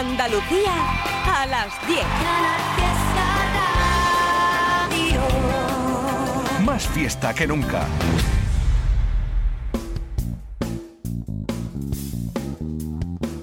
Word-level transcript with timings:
Andalucía 0.00 0.72
a 1.26 1.44
las 1.44 1.86
10. 1.86 2.00
Más 6.64 6.88
fiesta 6.88 7.34
que 7.34 7.46
nunca. 7.46 7.86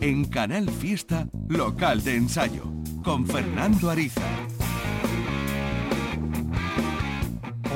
En 0.01 0.25
Canal 0.25 0.67
Fiesta, 0.71 1.27
local 1.47 2.03
de 2.03 2.15
ensayo, 2.15 2.63
con 3.03 3.27
Fernando 3.27 3.91
Ariza. 3.91 4.25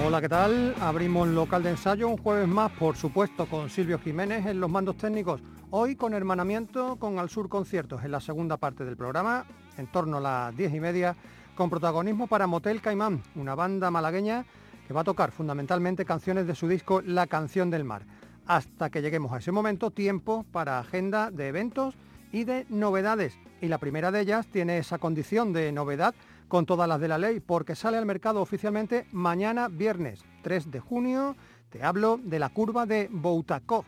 Hola, 0.04 0.22
¿qué 0.22 0.30
tal? 0.30 0.74
Abrimos 0.82 1.28
local 1.28 1.62
de 1.62 1.70
ensayo 1.70 2.08
un 2.08 2.18
jueves 2.18 2.48
más, 2.48 2.72
por 2.72 2.98
supuesto, 2.98 3.46
con 3.46 3.70
Silvio 3.70 4.00
Jiménez 4.00 4.48
en 4.48 4.60
los 4.60 4.72
mandos 4.72 4.98
técnicos. 4.98 5.40
Hoy 5.74 5.96
con 5.96 6.14
hermanamiento 6.14 6.98
con 6.98 7.18
Al 7.18 7.30
Sur 7.30 7.48
Conciertos 7.48 8.04
en 8.04 8.12
la 8.12 8.20
segunda 8.20 8.58
parte 8.58 8.84
del 8.84 8.98
programa, 8.98 9.46
en 9.78 9.88
torno 9.88 10.18
a 10.18 10.20
las 10.20 10.58
diez 10.58 10.74
y 10.74 10.82
media, 10.82 11.16
con 11.56 11.70
protagonismo 11.70 12.28
para 12.28 12.46
Motel 12.46 12.82
Caimán, 12.82 13.24
una 13.36 13.56
banda 13.56 13.90
malagueña 13.90 14.46
que 14.86 14.94
va 14.94 15.00
a 15.00 15.06
tocar 15.06 15.32
fundamentalmente 15.32 16.04
canciones 16.04 16.46
de 16.46 16.56
su 16.56 16.68
disco 16.68 17.02
La 17.02 17.26
Canción 17.26 17.70
del 17.70 17.86
Mar. 17.86 18.06
Hasta 18.48 18.90
que 18.90 19.02
lleguemos 19.02 19.32
a 19.32 19.38
ese 19.38 19.54
momento, 19.54 19.92
tiempo 19.92 20.46
para 20.52 20.78
agenda 20.78 21.32
de 21.32 21.48
eventos 21.48 21.96
y 22.34 22.44
de 22.44 22.66
novedades. 22.68 23.40
Y 23.62 23.70
la 23.70 23.78
primera 23.78 24.12
de 24.12 24.20
ellas 24.20 24.48
tiene 24.48 24.78
esa 24.78 24.98
condición 24.98 25.54
de 25.54 25.72
novedad 25.72 26.14
con 26.50 26.66
todas 26.66 26.90
las 26.90 27.00
de 27.00 27.08
la 27.08 27.18
ley, 27.18 27.40
porque 27.40 27.76
sale 27.76 27.98
al 27.98 28.06
mercado 28.06 28.42
oficialmente 28.42 29.08
mañana 29.14 29.70
viernes 29.70 30.26
3 30.42 30.70
de 30.70 30.82
junio. 30.82 31.38
Te 31.70 31.82
hablo 31.82 32.20
de 32.22 32.40
la 32.40 32.50
curva 32.50 32.86
de 32.86 33.08
Boutakov, 33.10 33.86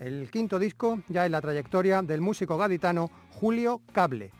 el 0.00 0.30
quinto 0.30 0.58
disco 0.58 1.00
ya 1.08 1.26
en 1.26 1.32
la 1.32 1.40
trayectoria 1.40 2.02
del 2.02 2.20
músico 2.20 2.56
gaditano 2.56 3.10
Julio 3.30 3.82
Cable. 3.92 4.32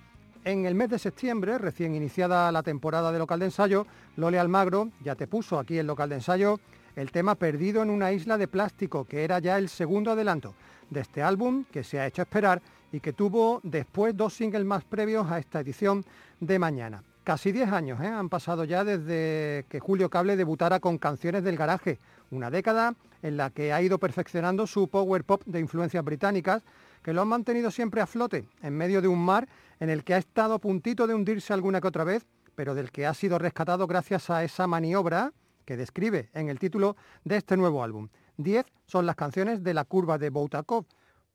En 0.43 0.65
el 0.65 0.75
mes 0.75 0.89
de 0.89 0.99
septiembre, 0.99 1.59
recién 1.59 1.95
iniciada 1.95 2.51
la 2.51 2.63
temporada 2.63 3.13
de 3.13 3.19
local 3.19 3.41
de 3.41 3.45
ensayo, 3.47 3.87
Lole 4.17 4.39
Almagro 4.39 4.89
ya 5.05 5.15
te 5.15 5.27
puso 5.27 5.59
aquí 5.59 5.77
el 5.77 5.87
local 5.87 6.09
de 6.09 6.15
ensayo 6.17 6.59
el 6.97 7.13
tema 7.13 7.35
Perdido 7.35 7.83
en 7.83 7.91
una 7.91 8.11
isla 8.13 8.37
de 8.39 8.49
plástico, 8.49 9.05
que 9.05 9.23
era 9.23 9.39
ya 9.39 9.59
el 9.59 9.69
segundo 9.69 10.11
adelanto 10.11 10.55
de 10.89 11.01
este 11.01 11.23
álbum 11.23 11.65
que 11.71 11.85
se 11.85 12.01
ha 12.01 12.07
hecho 12.07 12.23
esperar 12.23 12.63
y 12.91 13.01
que 13.01 13.13
tuvo 13.13 13.61
después 13.63 14.17
dos 14.17 14.35
singles 14.35 14.65
más 14.65 14.85
previos 14.85 15.31
a 15.31 15.39
esta 15.39 15.61
edición 15.61 16.05
de 16.41 16.59
mañana. 16.59 17.05
Casi 17.23 17.53
10 17.53 17.71
años 17.71 18.01
¿eh? 18.01 18.07
han 18.07 18.29
pasado 18.29 18.65
ya 18.65 18.83
desde 18.83 19.67
que 19.69 19.79
Julio 19.79 20.09
Cable 20.09 20.37
debutara 20.37 20.81
con 20.81 20.99
Canciones 20.99 21.45
del 21.45 21.57
Garaje, 21.57 22.01
una 22.31 22.51
década 22.51 22.95
en 23.23 23.37
la 23.37 23.51
que 23.51 23.73
ha 23.73 23.83
ido 23.83 23.99
perfeccionando 23.99 24.67
su 24.67 24.89
power 24.89 25.25
pop 25.25 25.43
de 25.47 25.61
influencias 25.61 26.05
británicas, 26.05 26.63
que 27.03 27.13
lo 27.13 27.23
han 27.23 27.29
mantenido 27.29 27.71
siempre 27.71 28.01
a 28.01 28.07
flote, 28.07 28.47
en 28.63 28.77
medio 28.77 29.01
de 29.01 29.09
un 29.09 29.25
mar 29.25 29.49
en 29.79 29.91
el 29.91 30.05
que 30.05 30.15
ha 30.15 30.19
estado 30.19 30.55
a 30.55 30.59
puntito 30.59 31.07
de 31.07 31.15
hundirse 31.15 31.53
alguna 31.53 31.81
que 31.81 31.89
otra 31.89 32.05
vez, 32.05 32.27
pero 32.55 32.75
del 32.75 32.91
que 32.91 33.07
ha 33.07 33.15
sido 33.15 33.39
rescatado 33.39 33.87
gracias 33.87 34.31
a 34.31 34.45
esa 34.45 34.67
maniobra 34.67 35.33
que 35.65 35.77
describe 35.77 36.29
en 36.35 36.49
el 36.49 36.59
título 36.59 36.97
de 37.25 37.37
este 37.37 37.57
nuevo 37.57 37.83
álbum. 37.83 38.09
Diez 38.37 38.67
son 38.87 39.07
las 39.07 39.17
canciones 39.17 39.63
de 39.63 39.75
la 39.75 39.85
curva 39.85 40.19
de 40.19 40.31
Boutakov, 40.31 40.85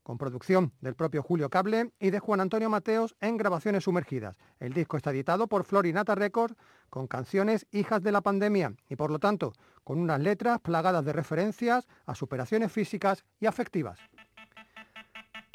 con 0.06 0.20
producción 0.20 0.72
del 0.82 0.94
propio 0.94 1.24
Julio 1.24 1.50
Cable 1.50 1.92
y 2.00 2.12
de 2.12 2.20
Juan 2.20 2.40
Antonio 2.40 2.70
Mateos 2.70 3.16
en 3.22 3.38
grabaciones 3.38 3.86
sumergidas. 3.86 4.38
El 4.60 4.72
disco 4.72 4.98
está 4.98 5.10
editado 5.10 5.48
por 5.48 5.64
Florinata 5.64 6.14
Records 6.14 6.56
con 6.92 7.08
canciones 7.08 7.66
hijas 7.72 8.04
de 8.04 8.12
la 8.12 8.22
pandemia 8.22 8.76
y 8.88 8.96
por 8.98 9.10
lo 9.10 9.18
tanto 9.18 9.54
con 9.84 9.98
unas 9.98 10.20
letras 10.20 10.60
plagadas 10.60 11.04
de 11.06 11.12
referencias 11.12 11.88
a 12.06 12.14
superaciones 12.14 12.72
físicas 12.72 13.26
y 13.40 13.48
afectivas. 13.48 13.98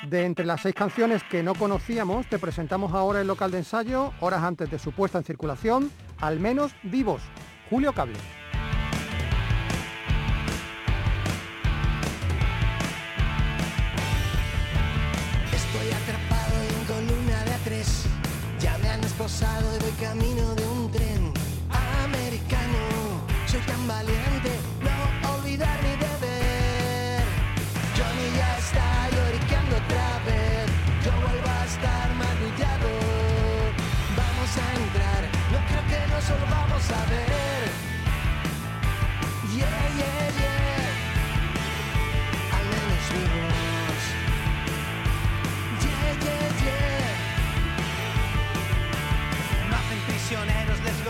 De 0.09 0.25
entre 0.25 0.47
las 0.47 0.63
seis 0.63 0.75
canciones 0.75 1.23
que 1.31 1.45
no 1.45 1.55
conocíamos, 1.55 2.29
te 2.29 2.41
presentamos 2.41 2.93
ahora 2.93 3.21
el 3.21 3.29
local 3.29 3.53
de 3.53 3.59
ensayo, 3.59 4.11
horas 4.21 4.43
antes 4.43 4.69
de 4.69 4.81
su 4.81 4.91
puesta 4.91 5.19
en 5.19 5.25
circulación, 5.25 5.93
al 6.19 6.41
menos 6.41 6.75
vivos, 6.83 7.23
Julio 7.71 7.93
Cable. 7.93 8.40
Y 19.39 19.83
voy 19.83 19.93
camino 20.01 20.55
de 20.57 20.67
un 20.67 20.91
tren 20.91 21.33
americano. 22.05 23.23
Soy 23.47 23.61
tan 23.61 23.87
valiente, 23.87 24.51
no 24.83 25.35
olvidar 25.35 25.79
ni 25.85 25.95
beber. 26.05 27.23
Johnny 27.97 28.27
ya 28.37 28.59
está 28.59 29.09
lloriqueando 29.15 29.77
otra 29.77 30.09
vez. 30.27 30.67
Yo 31.05 31.13
vuelvo 31.13 31.49
a 31.49 31.65
estar 31.65 32.09
magullado. 32.15 32.91
Vamos 34.21 34.51
a 34.65 34.67
entrar, 34.83 35.23
no 35.53 35.59
creo 35.69 35.85
que 35.91 36.01
no 36.13 36.21
solo 36.21 36.45
vamos 36.51 36.85
a 36.91 37.01
ver. 37.11 37.71
Yeah, 39.55 39.97
yeah. 39.97 40.30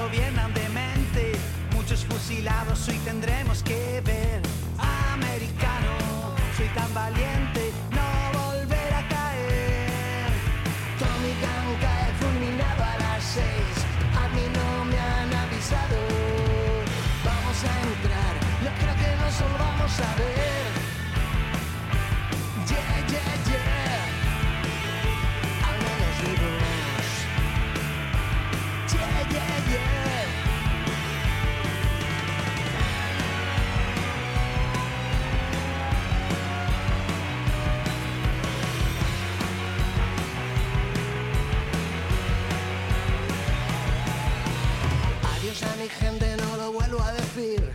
Gobiernan 0.02 0.52
de 0.54 0.68
mente. 0.70 1.32
Muchos 1.74 2.04
fusilados 2.06 2.88
hoy 2.88 2.98
tendremos 3.04 3.62
que 3.62 4.00
ver. 4.04 4.40
Americano, 5.12 5.92
soy 6.56 6.68
tan 6.68 6.92
valiente, 6.94 7.72
no 7.90 8.08
volver 8.40 8.92
a 9.00 9.02
caer. 9.08 10.30
Tommy 10.98 11.32
Gunn 11.42 11.76
cae 11.84 12.12
fulminado 12.20 12.82
a 12.92 12.94
las 13.04 13.22
seis. 13.36 13.74
A 14.22 14.28
mí 14.34 14.44
no 14.58 14.84
me 14.90 14.98
han 14.98 15.30
avisado. 15.44 15.98
Vamos 17.24 17.58
a 17.70 17.72
entrar, 17.88 18.34
yo 18.64 18.70
creo 18.80 18.96
que 19.00 19.10
no 19.22 19.28
solo 19.38 19.54
vamos 19.58 20.00
a 20.00 20.14
ver. 20.16 20.39
Vuelvo 46.72 47.02
a 47.02 47.12
decir. 47.12 47.72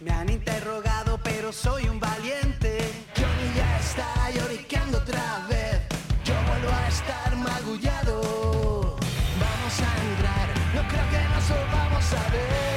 Me 0.00 0.10
han 0.10 0.28
interrogado, 0.28 1.18
pero 1.22 1.52
soy 1.52 1.88
un 1.88 1.98
valiente. 1.98 2.78
Johnny 3.16 3.48
ya 3.56 3.78
está 3.78 4.30
lloriqueando 4.30 4.98
otra 4.98 5.46
vez. 5.48 5.80
Yo 6.24 6.34
vuelvo 6.48 6.70
a 6.70 6.88
estar 6.88 7.36
magullado. 7.36 8.96
Vamos 9.40 9.74
a 9.80 9.92
entrar, 10.10 10.48
no 10.74 10.88
creo 10.88 11.10
que 11.10 11.22
nos 11.34 11.72
vamos 11.72 12.12
a 12.12 12.30
ver. 12.30 12.73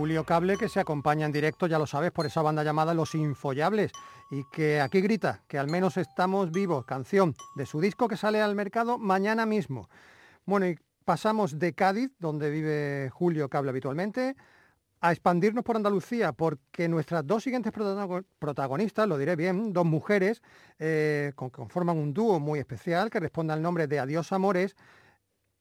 Julio 0.00 0.24
Cable 0.24 0.56
que 0.56 0.70
se 0.70 0.80
acompaña 0.80 1.26
en 1.26 1.32
directo, 1.32 1.66
ya 1.66 1.78
lo 1.78 1.86
sabes, 1.86 2.10
por 2.10 2.24
esa 2.24 2.40
banda 2.40 2.64
llamada 2.64 2.94
Los 2.94 3.14
Infollables 3.14 3.92
y 4.30 4.44
que 4.50 4.80
aquí 4.80 5.02
grita 5.02 5.42
que 5.46 5.58
al 5.58 5.66
menos 5.68 5.98
estamos 5.98 6.50
vivos, 6.50 6.86
canción 6.86 7.36
de 7.54 7.66
su 7.66 7.82
disco 7.82 8.08
que 8.08 8.16
sale 8.16 8.40
al 8.40 8.54
mercado 8.54 8.96
mañana 8.96 9.44
mismo. 9.44 9.90
Bueno, 10.46 10.66
y 10.68 10.78
pasamos 11.04 11.58
de 11.58 11.74
Cádiz, 11.74 12.10
donde 12.18 12.48
vive 12.48 13.10
Julio 13.12 13.50
Cable 13.50 13.68
habitualmente, 13.68 14.36
a 15.02 15.12
expandirnos 15.12 15.64
por 15.64 15.76
Andalucía, 15.76 16.32
porque 16.32 16.88
nuestras 16.88 17.26
dos 17.26 17.42
siguientes 17.42 17.70
protago- 17.70 18.24
protagonistas, 18.38 19.06
lo 19.06 19.18
diré 19.18 19.36
bien, 19.36 19.74
dos 19.74 19.84
mujeres, 19.84 20.40
eh, 20.78 21.32
con- 21.34 21.50
conforman 21.50 21.98
un 21.98 22.14
dúo 22.14 22.40
muy 22.40 22.58
especial 22.58 23.10
que 23.10 23.20
responde 23.20 23.52
al 23.52 23.60
nombre 23.60 23.86
de 23.86 24.00
Adiós 24.00 24.32
Amores, 24.32 24.76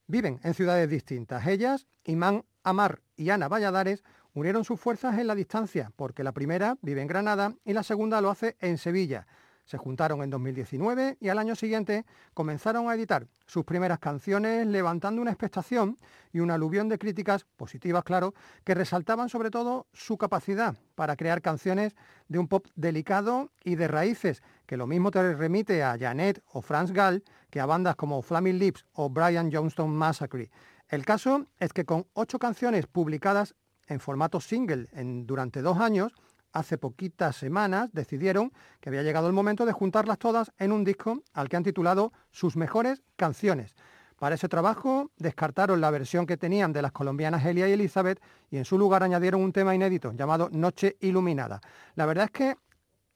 viven 0.08 0.40
en 0.44 0.54
ciudades 0.54 0.90
distintas. 0.90 1.46
Ellas, 1.46 1.88
Imán 2.06 2.46
Amar 2.64 3.02
y 3.18 3.32
Ana 3.32 3.50
Valladares, 3.50 4.02
unieron 4.34 4.64
sus 4.64 4.80
fuerzas 4.80 5.18
en 5.18 5.28
la 5.28 5.36
distancia, 5.36 5.92
porque 5.96 6.24
la 6.24 6.31
primera 6.31 6.78
vive 6.81 7.02
en 7.02 7.08
Granada 7.08 7.54
y 7.66 7.74
la 7.74 7.84
segunda 7.84 8.22
lo 8.22 8.30
hace 8.30 8.56
en 8.60 8.78
Sevilla. 8.78 9.28
Se 9.70 9.78
juntaron 9.78 10.24
en 10.24 10.31
2019 10.31 11.18
y 11.20 11.30
al 11.30 11.38
año 11.38 11.56
siguiente 11.56 12.04
comenzaron 12.34 12.90
a 12.90 12.96
editar 12.96 13.28
sus 13.46 13.66
primeras 13.66 14.00
canciones 14.00 14.66
levantando 14.66 15.22
una 15.22 15.30
expectación 15.30 16.00
y 16.34 16.40
una 16.40 16.56
aluvión 16.56 16.90
de 16.90 16.98
críticas 16.98 17.46
positivas, 17.56 18.04
claro, 18.04 18.34
que 18.64 18.74
resaltaban 18.74 19.30
sobre 19.30 19.52
todo 19.52 19.86
su 19.94 20.18
capacidad 20.18 20.76
para 20.96 21.16
crear 21.16 21.44
canciones 21.44 21.96
de 22.30 22.40
un 22.40 22.48
pop 22.48 22.66
delicado 22.76 23.52
y 23.64 23.76
de 23.76 23.88
raíces, 23.88 24.42
que 24.66 24.76
lo 24.76 24.88
mismo 24.88 25.12
te 25.12 25.36
remite 25.36 25.84
a 25.84 26.00
Janet 26.00 26.42
o 26.52 26.64
Franz 26.64 26.92
Gall 26.92 27.24
que 27.52 27.60
a 27.60 27.68
bandas 27.68 27.96
como 27.96 28.24
Flaming 28.24 28.58
Lips 28.58 28.86
o 28.94 29.10
Brian 29.12 29.52
Johnston 29.52 29.96
Massacre. 29.96 30.50
El 30.88 31.06
caso 31.06 31.46
es 31.60 31.74
que 31.74 31.86
con 31.86 32.08
ocho 32.14 32.40
canciones 32.40 32.88
publicadas 32.88 33.54
en 33.90 34.00
formato 34.00 34.40
single 34.40 34.88
en, 34.94 35.28
durante 35.28 35.62
dos 35.62 35.80
años, 35.80 36.14
hace 36.54 36.78
poquitas 36.78 37.36
semanas 37.36 37.90
decidieron 37.92 38.52
que 38.80 38.90
había 38.90 39.04
llegado 39.04 39.28
el 39.28 39.34
momento 39.34 39.66
de 39.66 39.74
juntarlas 39.74 40.18
todas 40.18 40.52
en 40.58 40.72
un 40.72 40.84
disco 40.84 41.22
al 41.34 41.50
que 41.50 41.58
han 41.58 41.64
titulado 41.64 42.14
Sus 42.32 42.56
mejores 42.56 43.04
canciones. 43.16 43.76
Para 44.18 44.36
ese 44.36 44.50
trabajo 44.50 45.12
descartaron 45.18 45.80
la 45.80 45.92
versión 45.92 46.26
que 46.26 46.38
tenían 46.38 46.74
de 46.74 46.82
las 46.82 46.92
colombianas 46.92 47.46
Elia 47.46 47.70
y 47.70 47.72
Elizabeth 47.72 48.22
y 48.52 48.58
en 48.58 48.66
su 48.66 48.78
lugar 48.78 49.04
añadieron 49.04 49.42
un 49.42 49.54
tema 49.54 49.74
inédito 49.74 50.12
llamado 50.12 50.50
Noche 50.52 50.98
Iluminada. 51.00 51.62
La 51.96 52.06
verdad 52.06 52.26
es 52.26 52.32
que 52.32 52.58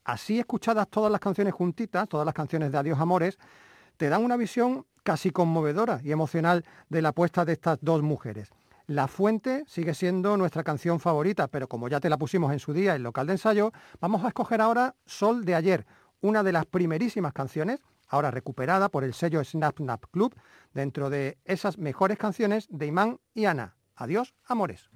así 0.06 0.40
escuchadas 0.40 0.88
todas 0.90 1.12
las 1.12 1.20
canciones 1.20 1.54
juntitas, 1.54 2.08
todas 2.08 2.26
las 2.26 2.34
canciones 2.34 2.72
de 2.72 2.78
Adiós 2.78 3.00
Amores, 3.00 3.38
te 3.98 4.10
dan 4.10 4.24
una 4.24 4.38
visión 4.38 4.86
casi 5.04 5.32
conmovedora 5.32 6.00
y 6.04 6.12
emocional 6.12 6.64
de 6.90 7.02
la 7.02 7.10
apuesta 7.10 7.44
de 7.44 7.54
estas 7.54 7.80
dos 7.82 8.02
mujeres. 8.02 8.50
La 8.88 9.08
Fuente 9.08 9.64
sigue 9.66 9.94
siendo 9.94 10.36
nuestra 10.36 10.64
canción 10.64 11.00
favorita, 11.00 11.48
pero 11.48 11.70
como 11.70 11.88
ya 11.88 12.02
te 12.02 12.10
la 12.10 12.18
pusimos 12.18 12.52
en 12.52 12.60
su 12.60 12.74
día 12.74 12.96
en 12.96 13.04
local 13.04 13.28
de 13.28 13.34
ensayo, 13.34 13.72
vamos 14.02 14.26
a 14.26 14.28
escoger 14.28 14.60
ahora 14.60 14.96
Sol 15.06 15.46
de 15.46 15.56
ayer, 15.56 15.86
una 16.20 16.44
de 16.44 16.52
las 16.52 16.66
primerísimas 16.66 17.32
canciones, 17.32 17.80
ahora 18.10 18.30
recuperada 18.30 18.90
por 18.90 19.06
el 19.06 19.14
sello 19.14 19.42
Snap 19.44 19.78
Snap 19.78 20.04
Club, 20.12 20.36
dentro 20.74 21.10
de 21.10 21.38
esas 21.46 21.78
mejores 21.78 22.18
canciones 22.18 22.68
de 22.70 22.88
Imán 22.88 23.20
y 23.34 23.46
Ana. 23.46 23.78
Adiós, 23.96 24.34
amores. 24.46 24.90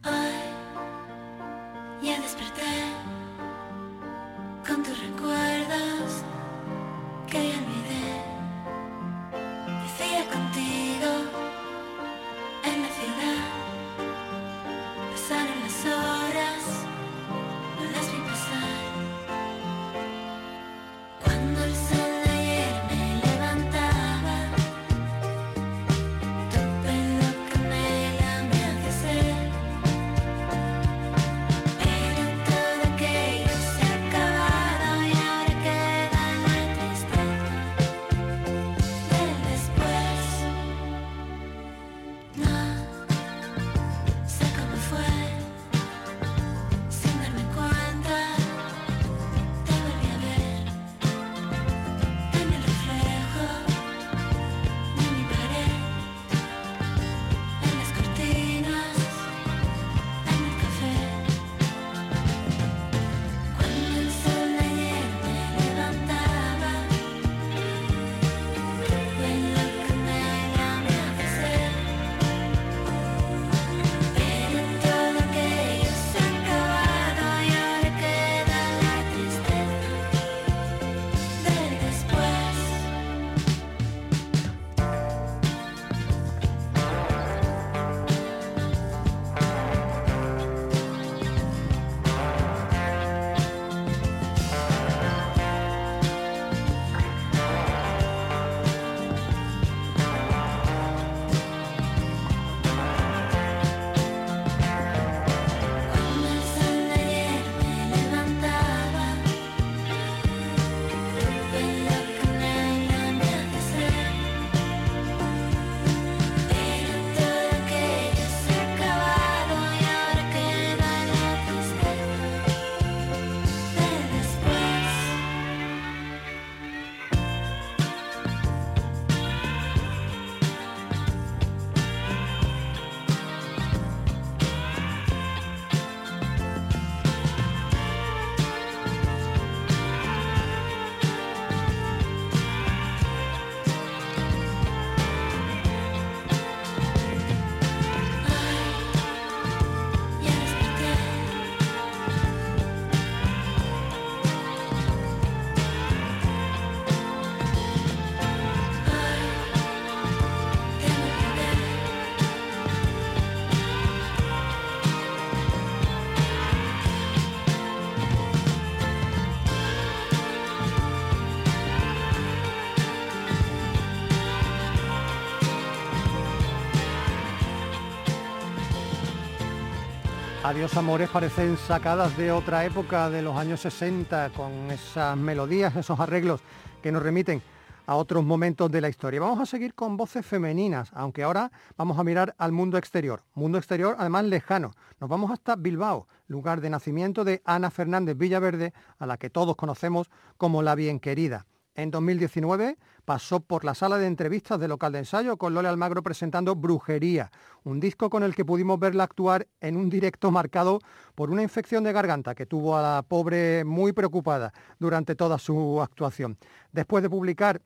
Adiós 180.48 180.78
Amores 180.78 181.10
parecen 181.10 181.58
sacadas 181.58 182.16
de 182.16 182.32
otra 182.32 182.64
época 182.64 183.10
de 183.10 183.22
los 183.22 183.36
años 183.36 183.60
60 183.60 184.30
con 184.30 184.72
esas 184.72 185.18
melodías, 185.18 185.76
esos 185.76 186.00
arreglos 186.00 186.40
que 186.82 186.90
nos 186.90 187.04
remiten 187.04 187.42
a 187.86 187.96
otros 187.96 188.24
momentos 188.24 188.72
de 188.72 188.80
la 188.80 188.88
historia. 188.88 189.20
Vamos 189.20 189.42
a 189.42 189.46
seguir 189.46 189.74
con 189.74 189.98
voces 189.98 190.26
femeninas, 190.26 190.90
aunque 190.94 191.24
ahora 191.24 191.52
vamos 191.76 192.00
a 192.00 192.04
mirar 192.06 192.34
al 192.38 192.54
mundo 192.54 192.78
exterior. 192.78 193.24
Mundo 193.34 193.58
exterior 193.58 193.98
además 194.00 194.24
lejano. 194.24 194.72
Nos 195.02 195.10
vamos 195.10 195.32
hasta 195.32 195.58
Bilbao, 195.58 196.08
lugar 196.30 196.62
de 196.62 196.70
nacimiento 196.70 197.26
de 197.26 197.42
Ana 197.44 197.70
Fernández 197.70 198.18
Villaverde, 198.18 198.74
a 199.00 199.06
la 199.06 199.18
que 199.18 199.30
todos 199.30 199.58
conocemos 199.58 200.10
como 200.38 200.62
la 200.62 200.76
bien 200.76 201.02
querida. 201.02 201.46
En 201.78 201.92
2019 201.92 202.76
pasó 203.06 203.40
por 203.40 203.64
la 203.64 203.76
sala 203.76 204.00
de 204.00 204.08
entrevistas 204.08 204.60
de 204.60 204.68
local 204.68 204.94
de 204.94 204.98
ensayo 204.98 205.38
con 205.38 205.54
Lola 205.54 205.70
Almagro 205.70 206.02
presentando 206.02 206.56
Brujería, 206.56 207.32
un 207.66 207.80
disco 207.80 208.10
con 208.10 208.24
el 208.24 208.34
que 208.34 208.44
pudimos 208.44 208.80
verla 208.80 209.04
actuar 209.04 209.48
en 209.62 209.78
un 209.78 209.88
directo 209.88 210.32
marcado 210.32 210.80
por 211.14 211.30
una 211.30 211.44
infección 211.44 211.84
de 211.84 211.94
garganta 211.94 212.34
que 212.34 212.48
tuvo 212.48 212.76
a 212.76 212.82
la 212.82 213.04
pobre 213.04 213.64
muy 213.64 213.94
preocupada 213.94 214.52
durante 214.80 215.14
toda 215.14 215.38
su 215.38 215.80
actuación. 215.80 216.40
Después 216.72 217.04
de 217.04 217.12
publicar 217.12 217.62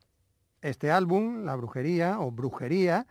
este 0.60 0.90
álbum, 0.90 1.46
La 1.46 1.56
Brujería 1.56 2.20
o 2.20 2.30
Brujería, 2.30 3.06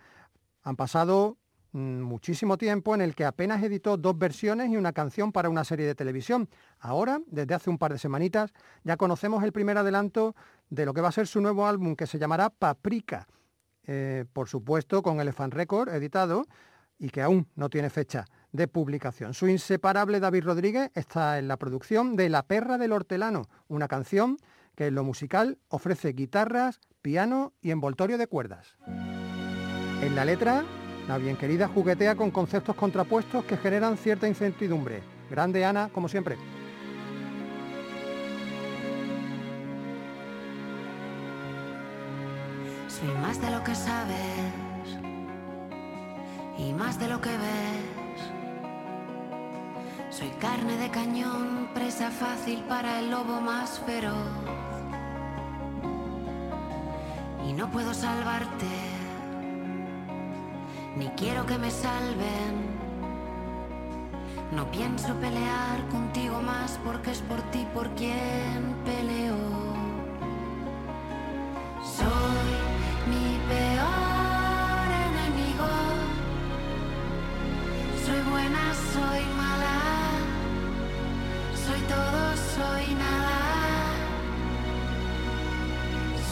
han 0.62 0.76
pasado 0.76 1.38
muchísimo 1.74 2.58
tiempo 2.58 2.96
en 2.96 3.02
el 3.02 3.16
que 3.16 3.26
apenas 3.26 3.64
editó 3.64 3.98
dos 3.98 4.18
versiones 4.18 4.70
y 4.70 4.78
una 4.78 4.94
canción 4.94 5.32
para 5.32 5.50
una 5.50 5.64
serie 5.64 5.86
de 5.86 5.96
televisión. 5.96 6.50
Ahora, 6.80 7.22
desde 7.28 7.54
hace 7.54 7.70
un 7.70 7.78
par 7.78 7.94
de 7.94 8.00
semanitas, 8.00 8.54
ya 8.84 8.98
conocemos 8.98 9.44
el 9.44 9.52
primer 9.52 9.78
adelanto 9.78 10.36
de 10.70 10.86
lo 10.86 10.94
que 10.94 11.02
va 11.02 11.10
a 11.10 11.14
ser 11.14 11.28
su 11.28 11.42
nuevo 11.42 11.66
álbum 11.66 11.96
que 11.96 12.08
se 12.08 12.20
llamará 12.20 12.50
Paprika. 12.50 13.28
Eh, 13.84 14.26
por 14.32 14.48
supuesto 14.48 15.02
con 15.02 15.20
Elephant 15.20 15.54
Record 15.54 15.90
editado 15.90 16.46
y 17.00 17.10
que 17.10 17.22
aún 17.22 17.48
no 17.56 17.70
tiene 17.70 17.90
fecha 17.90 18.26
de 18.52 18.68
publicación. 18.68 19.34
Su 19.34 19.48
inseparable 19.48 20.20
David 20.20 20.44
Rodríguez 20.44 20.92
está 20.94 21.40
en 21.40 21.48
la 21.48 21.58
producción 21.58 22.16
de 22.16 22.30
La 22.30 22.44
perra 22.44 22.78
del 22.78 22.92
hortelano, 22.92 23.50
una 23.68 23.88
canción 23.88 24.38
que 24.76 24.88
en 24.88 24.96
lo 24.96 25.04
musical 25.04 25.58
ofrece 25.68 26.14
guitarras, 26.14 26.80
piano 27.02 27.54
y 27.62 27.72
envoltorio 27.72 28.18
de 28.18 28.28
cuerdas. 28.28 28.78
En 30.02 30.16
la 30.16 30.26
letra, 30.26 30.64
la 31.08 31.18
bien 31.18 31.38
querida 31.38 31.68
juguetea 31.68 32.16
con 32.16 32.32
conceptos 32.32 32.76
contrapuestos 32.76 33.44
que 33.46 33.58
generan 33.58 33.98
cierta 33.98 34.28
incertidumbre. 34.28 35.02
Grande 35.30 35.66
Ana, 35.66 35.90
como 35.94 36.08
siempre. 36.08 36.38
Soy 42.88 43.10
más 43.22 43.42
de 43.42 43.50
lo 43.50 43.64
que 43.64 43.74
sabes 43.74 44.62
y 46.58 46.74
más 46.74 47.00
de 47.00 47.08
lo 47.08 47.20
que 47.22 47.30
ves. 47.30 48.02
Soy 50.12 50.30
carne 50.40 50.78
de 50.78 50.92
cañón, 50.92 51.70
presa 51.74 52.12
fácil 52.12 52.64
para 52.68 53.00
el 53.00 53.10
lobo 53.10 53.42
más 53.42 53.80
feroz. 53.80 54.30
Y 57.48 57.54
no 57.54 57.72
puedo 57.72 57.94
salvarte, 57.94 58.91
ni 60.96 61.08
quiero 61.10 61.46
que 61.46 61.58
me 61.58 61.72
salven. 61.72 62.82
No 64.52 64.70
pienso 64.70 65.14
pelear 65.16 65.88
contigo 65.90 66.42
más 66.42 66.80
porque 66.84 67.12
es 67.12 67.22
por 67.22 67.42
ti 67.52 67.66
por 67.74 67.90
quien 67.96 68.76
peleo. 68.86 69.38
Soy 71.98 72.50
mi 73.12 73.40
peor 73.48 74.88
enemigo. 75.08 75.70
Soy 78.06 78.22
buena, 78.30 78.74
soy 78.94 79.24
mala. 79.42 79.80
Soy 81.66 81.82
todo, 81.94 82.22
soy 82.56 82.94
nada. 82.96 83.40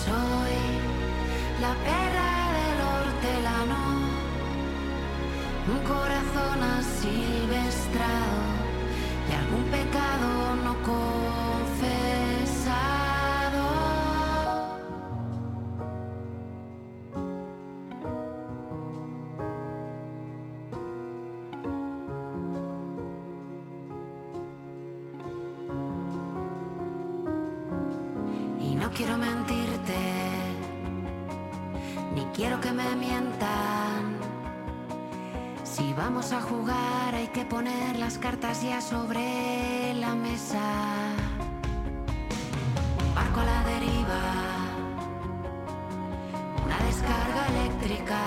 Soy 0.03 0.57
la 1.61 1.73
perra 1.85 2.28
Un 5.71 5.77
corazón 5.83 6.63
asilvestrado 6.63 8.41
y 9.29 9.33
algún 9.33 9.63
pecado 9.65 10.55
no 10.63 10.73
confesado. 10.81 12.08
Las 37.97 38.17
cartas 38.17 38.63
ya 38.63 38.81
sobre 38.81 39.93
la 39.95 40.15
mesa. 40.15 40.59
Un 43.01 43.15
barco 43.15 43.39
a 43.41 43.45
la 43.45 43.63
deriva, 43.63 44.21
una 46.65 46.77
descarga 46.85 47.47
eléctrica. 47.47 48.19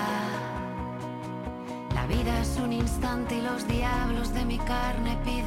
La 1.95 2.07
vida 2.07 2.41
es 2.41 2.59
un 2.59 2.73
instante 2.73 3.37
y 3.37 3.41
los 3.43 3.67
diablos 3.67 4.33
de 4.33 4.45
mi 4.45 4.59
carne 4.59 5.17
piden 5.25 5.42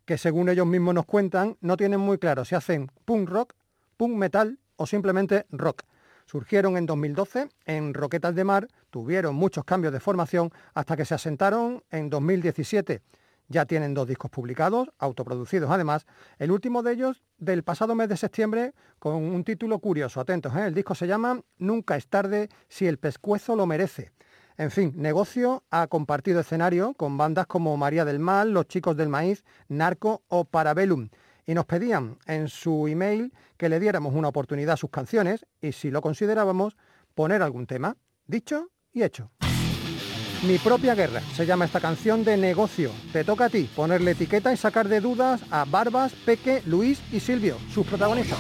que 0.05 0.19
según 0.19 0.49
ellos 0.49 0.67
mismos 0.67 0.95
nos 0.95 1.07
cuentan, 1.07 1.57
no 1.61 1.77
tienen 1.77 2.01
muy 2.01 2.19
claro 2.19 2.45
si 2.45 2.55
hacen 2.55 2.91
punk 3.05 3.29
rock, 3.29 3.55
punk 3.97 4.15
metal 4.15 4.59
o 4.77 4.87
simplemente 4.87 5.47
rock. 5.51 5.83
Surgieron 6.27 6.77
en 6.77 6.87
2012 6.87 7.49
en 7.67 7.93
Roquetas 7.93 8.35
de 8.35 8.45
Mar, 8.45 8.69
tuvieron 8.91 9.35
muchos 9.35 9.65
cambios 9.65 9.93
de 9.93 10.01
formación 10.01 10.51
hasta 10.75 10.97
que 10.97 11.05
se 11.05 11.15
asentaron 11.15 11.83
en 11.91 12.09
2017. 12.09 13.03
Ya 13.49 13.67
tienen 13.67 13.93
dos 13.93 14.09
discos 14.09 14.31
publicados, 14.31 14.89
autoproducidos 14.99 15.71
además, 15.71 16.07
el 16.39 16.51
último 16.51 16.83
de 16.83 16.93
ellos 16.93 17.23
del 17.37 17.63
pasado 17.63 17.95
mes 17.95 18.09
de 18.09 18.17
septiembre 18.17 18.73
con 18.99 19.17
un 19.17 19.45
título 19.45 19.81
curioso, 19.81 20.21
atentos, 20.21 20.55
¿eh? 20.57 20.67
el 20.67 20.75
disco 20.75 20.95
se 20.95 21.07
llama 21.07 21.41
Nunca 21.59 21.97
es 21.97 22.07
tarde 22.07 22.49
si 22.69 22.87
el 22.87 22.99
pescuezo 22.99 23.55
lo 23.55 23.67
merece. 23.67 24.13
En 24.57 24.71
fin, 24.71 24.93
negocio 24.97 25.65
ha 25.71 25.89
compartido 25.89 26.41
escenario 26.41 26.95
con 26.95 27.17
bandas 27.17 27.47
como 27.47 27.77
María 27.77 28.05
del 28.05 28.21
Mal, 28.21 28.53
Los 28.53 28.69
Chicos 28.69 28.97
del 28.97 29.09
Maíz, 29.09 29.45
Narco 29.69 30.23
o 30.29 30.45
Parabellum. 30.45 31.09
Y 31.45 31.55
nos 31.55 31.67
pedían 31.67 32.19
en 32.27 32.49
su 32.49 32.87
email 32.87 33.33
que 33.57 33.69
le 33.69 33.81
diéramos 33.81 34.15
una 34.15 34.29
oportunidad 34.29 34.75
a 34.75 34.77
sus 34.77 34.91
canciones 34.91 35.45
y 35.61 35.73
si 35.73 35.91
lo 35.91 36.01
considerábamos, 36.01 36.77
poner 37.15 37.43
algún 37.43 37.67
tema. 37.67 37.97
Dicho 38.27 38.71
y 38.93 39.03
hecho. 39.03 39.31
Mi 40.47 40.59
propia 40.59 40.95
guerra 40.95 41.21
se 41.35 41.47
llama 41.47 41.65
esta 41.65 41.81
canción 41.81 42.23
de 42.23 42.37
negocio. 42.37 42.91
Te 43.13 43.25
toca 43.25 43.47
a 43.47 43.51
ti 43.51 43.69
ponerle 43.75 44.13
etiqueta 44.13 44.53
y 44.53 44.57
sacar 44.57 44.89
de 44.89 45.01
dudas 45.01 45.43
a 45.51 45.65
Barbas, 45.65 46.13
Peque, 46.13 46.63
Luis 46.67 47.03
y 47.13 47.21
Silvio, 47.21 47.57
sus 47.71 47.87
protagonistas. 47.87 48.39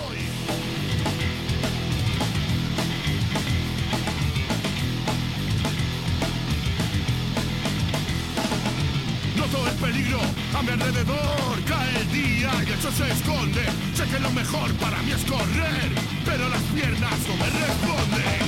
A 10.14 10.62
mi 10.62 10.70
alrededor, 10.70 11.64
cae 11.66 12.00
el 12.00 12.12
día 12.12 12.50
y 12.66 12.70
el 12.70 12.80
sol 12.80 12.92
se 12.92 13.10
esconde. 13.10 13.64
Sé 13.94 14.04
que 14.04 14.20
lo 14.20 14.30
mejor 14.30 14.72
para 14.74 15.02
mí 15.02 15.10
es 15.10 15.24
correr, 15.24 15.90
pero 16.24 16.48
las 16.48 16.62
piernas 16.74 17.18
no 17.26 17.34
me 17.36 17.50
responden. 17.50 18.44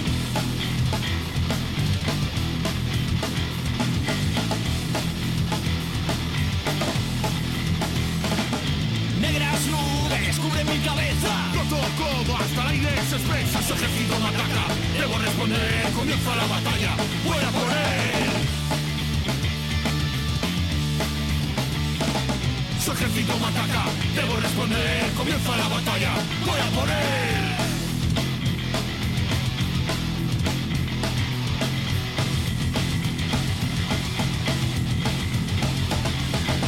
Negras 9.21 9.61
nubes 9.67 10.39
cubren 10.39 10.67
mi 10.69 10.79
cabeza. 10.87 11.33
Noto 11.55 11.79
como 11.99 12.39
hasta 12.39 12.63
el 12.63 12.69
aire 12.69 12.91
se 13.11 13.17
expresa, 13.17 13.63
su 13.63 13.75
ejército 13.75 14.19
me 14.21 14.29
ataca. 14.29 14.65
Debo 15.01 15.19
responder, 15.19 15.93
comienza 15.97 16.37
la 16.37 16.47
batalla, 16.47 16.97
voy 17.25 17.39
a 17.39 17.51
por 17.51 17.73
él. 17.73 18.26
Su 22.87 22.93
ejército 22.93 23.37
me 23.41 23.47
ataca, 23.47 23.85
debo 24.15 24.37
responder, 24.37 25.13
comienza 25.17 25.57
la 25.57 25.67
batalla, 25.67 26.13
voy 26.47 26.61
a 26.61 26.71
por 26.71 26.89
él. 26.89 27.57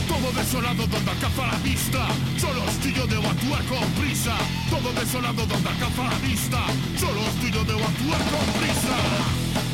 Todo 0.08 0.32
desolado 0.32 0.87
donde 0.88 1.10
alcanza 1.12 1.46
la 1.46 1.58
vista, 1.58 2.08
solo 2.37 2.64
yo 2.96 3.06
debo 3.06 3.28
actuar 3.28 3.64
con 3.66 3.88
prisa. 3.92 4.37
Todo 4.70 4.92
desolado 4.94 5.46
donde 5.46 5.68
alcanza 5.68 6.02
la 6.02 6.18
vista, 6.18 6.66
solo 6.98 7.20
yo 7.48 7.62
debo 7.62 7.84
actuar 7.87 8.20
con 8.32 8.60
prisa. 8.60 9.67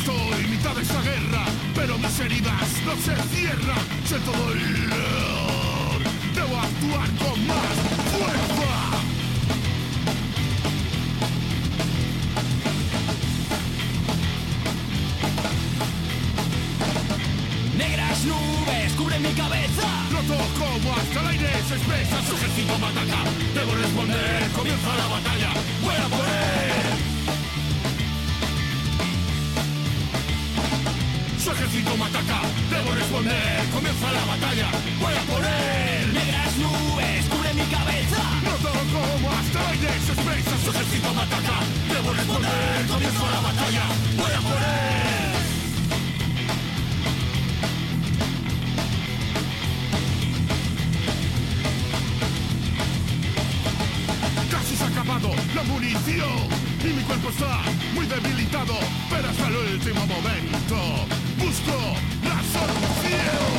Estoy 0.00 0.46
mitad 0.48 0.74
de 0.74 0.82
esta 0.82 1.02
guerra, 1.02 1.44
pero 1.74 1.98
mis 1.98 2.20
heridas 2.20 2.68
no 2.86 2.92
se 2.96 3.14
cierran. 3.34 3.84
Siento 4.04 4.32
dolor, 4.32 6.00
debo 6.34 6.56
actuar 6.58 7.08
con 7.22 7.46
más 7.46 7.76
fuerza. 8.12 8.72
Negras 17.76 18.24
nubes 18.24 18.92
cubren 18.96 19.22
mi 19.22 19.32
cabeza. 19.32 19.88
Noto 20.12 20.36
como 20.58 20.96
hasta 20.96 21.20
el 21.20 21.26
aire 21.28 21.50
se 21.68 21.74
expresa 21.76 22.22
Su 22.28 22.34
ejército 22.34 22.78
me 22.78 22.86
ataca, 22.86 23.20
debo 23.54 23.74
responder 23.74 24.50
Comienza 24.54 24.96
la 24.96 25.06
batalla, 25.06 25.50
voy 25.82 25.94
Su 31.40 31.50
ejército 31.52 31.96
me 31.96 32.04
ataca, 32.04 32.42
debo 32.68 32.94
responder. 32.94 33.64
Comienza 33.72 34.12
la 34.12 34.24
batalla, 34.26 34.68
voy 35.00 35.14
a 35.14 35.22
por 35.22 35.42
él. 35.42 36.12
Negras 36.12 36.56
nubes 36.58 37.24
cubren 37.30 37.56
mi 37.56 37.64
cabeza. 37.64 38.22
Noto 38.44 38.70
como 38.92 39.30
hasta 39.30 39.60
el 39.60 39.66
aire 39.72 40.00
se 40.04 40.12
expresa 40.12 40.50
Su 40.62 40.70
ejército 40.70 41.14
me 41.14 41.22
ataca, 41.22 41.56
debo 41.88 42.12
responder. 42.12 42.86
Comienza 42.88 43.30
la 43.30 43.40
batalla, 43.40 43.84
voy 44.18 44.32
a 44.32 44.40
por 44.40 44.60
él. 44.60 45.30
Casi 54.50 54.76
se 54.76 54.84
ha 54.84 54.88
acabado 54.88 55.30
la 55.54 55.62
munición 55.62 56.48
y 56.84 56.92
mi 56.92 57.02
cuerpo 57.04 57.30
está 57.30 57.62
muy 57.94 58.04
debilitado, 58.04 58.74
pero 59.08 59.30
hasta 59.30 59.48
el 59.48 59.56
último 59.74 60.06
momento 60.06 61.19
busco 61.40 61.76
la 62.28 62.38
solución. 62.54 63.50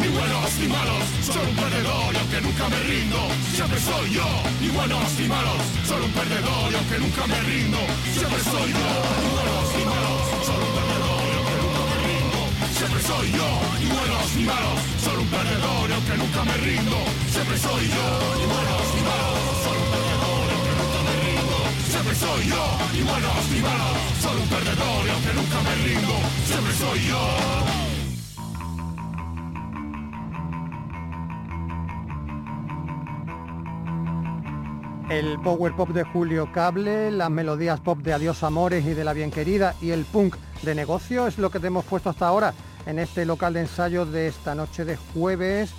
Ni 0.00 0.08
buenos 0.08 0.50
ni 0.60 0.68
malos, 0.68 1.04
solo 1.26 1.48
un 1.48 1.56
perdedor 1.56 2.14
y 2.14 2.16
aunque 2.18 2.40
nunca 2.40 2.68
me 2.68 2.80
rindo, 2.90 3.18
siempre 3.54 3.80
soy 3.80 4.12
yo. 4.12 4.26
Ni 4.60 4.68
buenos 4.68 5.08
ni 5.18 5.28
malos, 5.28 5.62
solo 5.86 6.04
un 6.04 6.12
perdedor 6.12 6.72
y 6.72 6.74
aunque 6.74 6.98
nunca 6.98 7.26
me 7.26 7.40
rindo, 7.50 7.78
siempre 8.12 8.40
soy 8.52 8.70
yo. 8.72 8.88
Ni 9.22 9.28
buenos 9.36 9.66
ni 9.76 9.84
malos, 9.84 9.97
soy 13.08 13.32
yo. 13.32 13.48
Ni 13.80 13.88
buenos 13.88 14.36
ni 14.36 14.44
malos, 14.44 14.80
solo 15.00 15.22
un 15.22 15.28
perdedor 15.28 15.86
aunque 15.96 16.14
nunca 16.20 16.44
me 16.44 16.56
rindo, 16.58 16.98
siempre 17.32 17.56
soy 17.56 17.84
yo. 17.88 18.06
Ni 18.38 18.44
buenos 18.52 18.84
ni 18.94 19.02
malos, 19.08 19.40
solo 19.64 19.80
un 19.84 19.90
perdedor 19.96 20.46
aunque 20.52 20.72
nunca 20.80 21.00
me 21.06 21.14
rindo, 21.24 21.58
siempre 21.88 22.14
soy 22.22 22.42
yo. 22.52 22.64
Ni 22.92 23.02
buenos 23.08 23.42
ni 23.52 23.60
malos, 23.68 23.96
solo 24.20 24.38
un 24.44 24.48
perdedor 24.54 25.02
aunque 25.14 25.32
nunca 25.38 25.58
me 25.66 25.74
rindo, 25.86 26.14
siempre 26.48 26.72
soy 26.82 26.98
yo. 27.08 27.22
El 35.08 35.40
power 35.40 35.72
pop 35.74 35.88
de 35.88 36.04
Julio 36.04 36.52
Cable, 36.52 37.10
las 37.10 37.30
melodías 37.30 37.80
pop 37.80 37.98
de 38.00 38.12
Adiós 38.12 38.42
Amores 38.42 38.84
y 38.84 38.92
de 38.92 39.04
La 39.04 39.14
Bien 39.14 39.30
Querida 39.30 39.74
y 39.80 39.92
el 39.92 40.04
punk 40.04 40.36
de 40.62 40.74
negocio 40.74 41.26
es 41.26 41.38
lo 41.38 41.50
que 41.50 41.60
te 41.60 41.68
hemos 41.68 41.86
puesto 41.86 42.10
hasta 42.10 42.28
ahora 42.28 42.52
en 42.88 42.98
este 42.98 43.26
local 43.26 43.52
de 43.52 43.60
ensayo 43.60 44.06
de 44.06 44.28
esta 44.28 44.54
noche 44.54 44.86
de 44.86 44.96
jueves, 44.96 45.70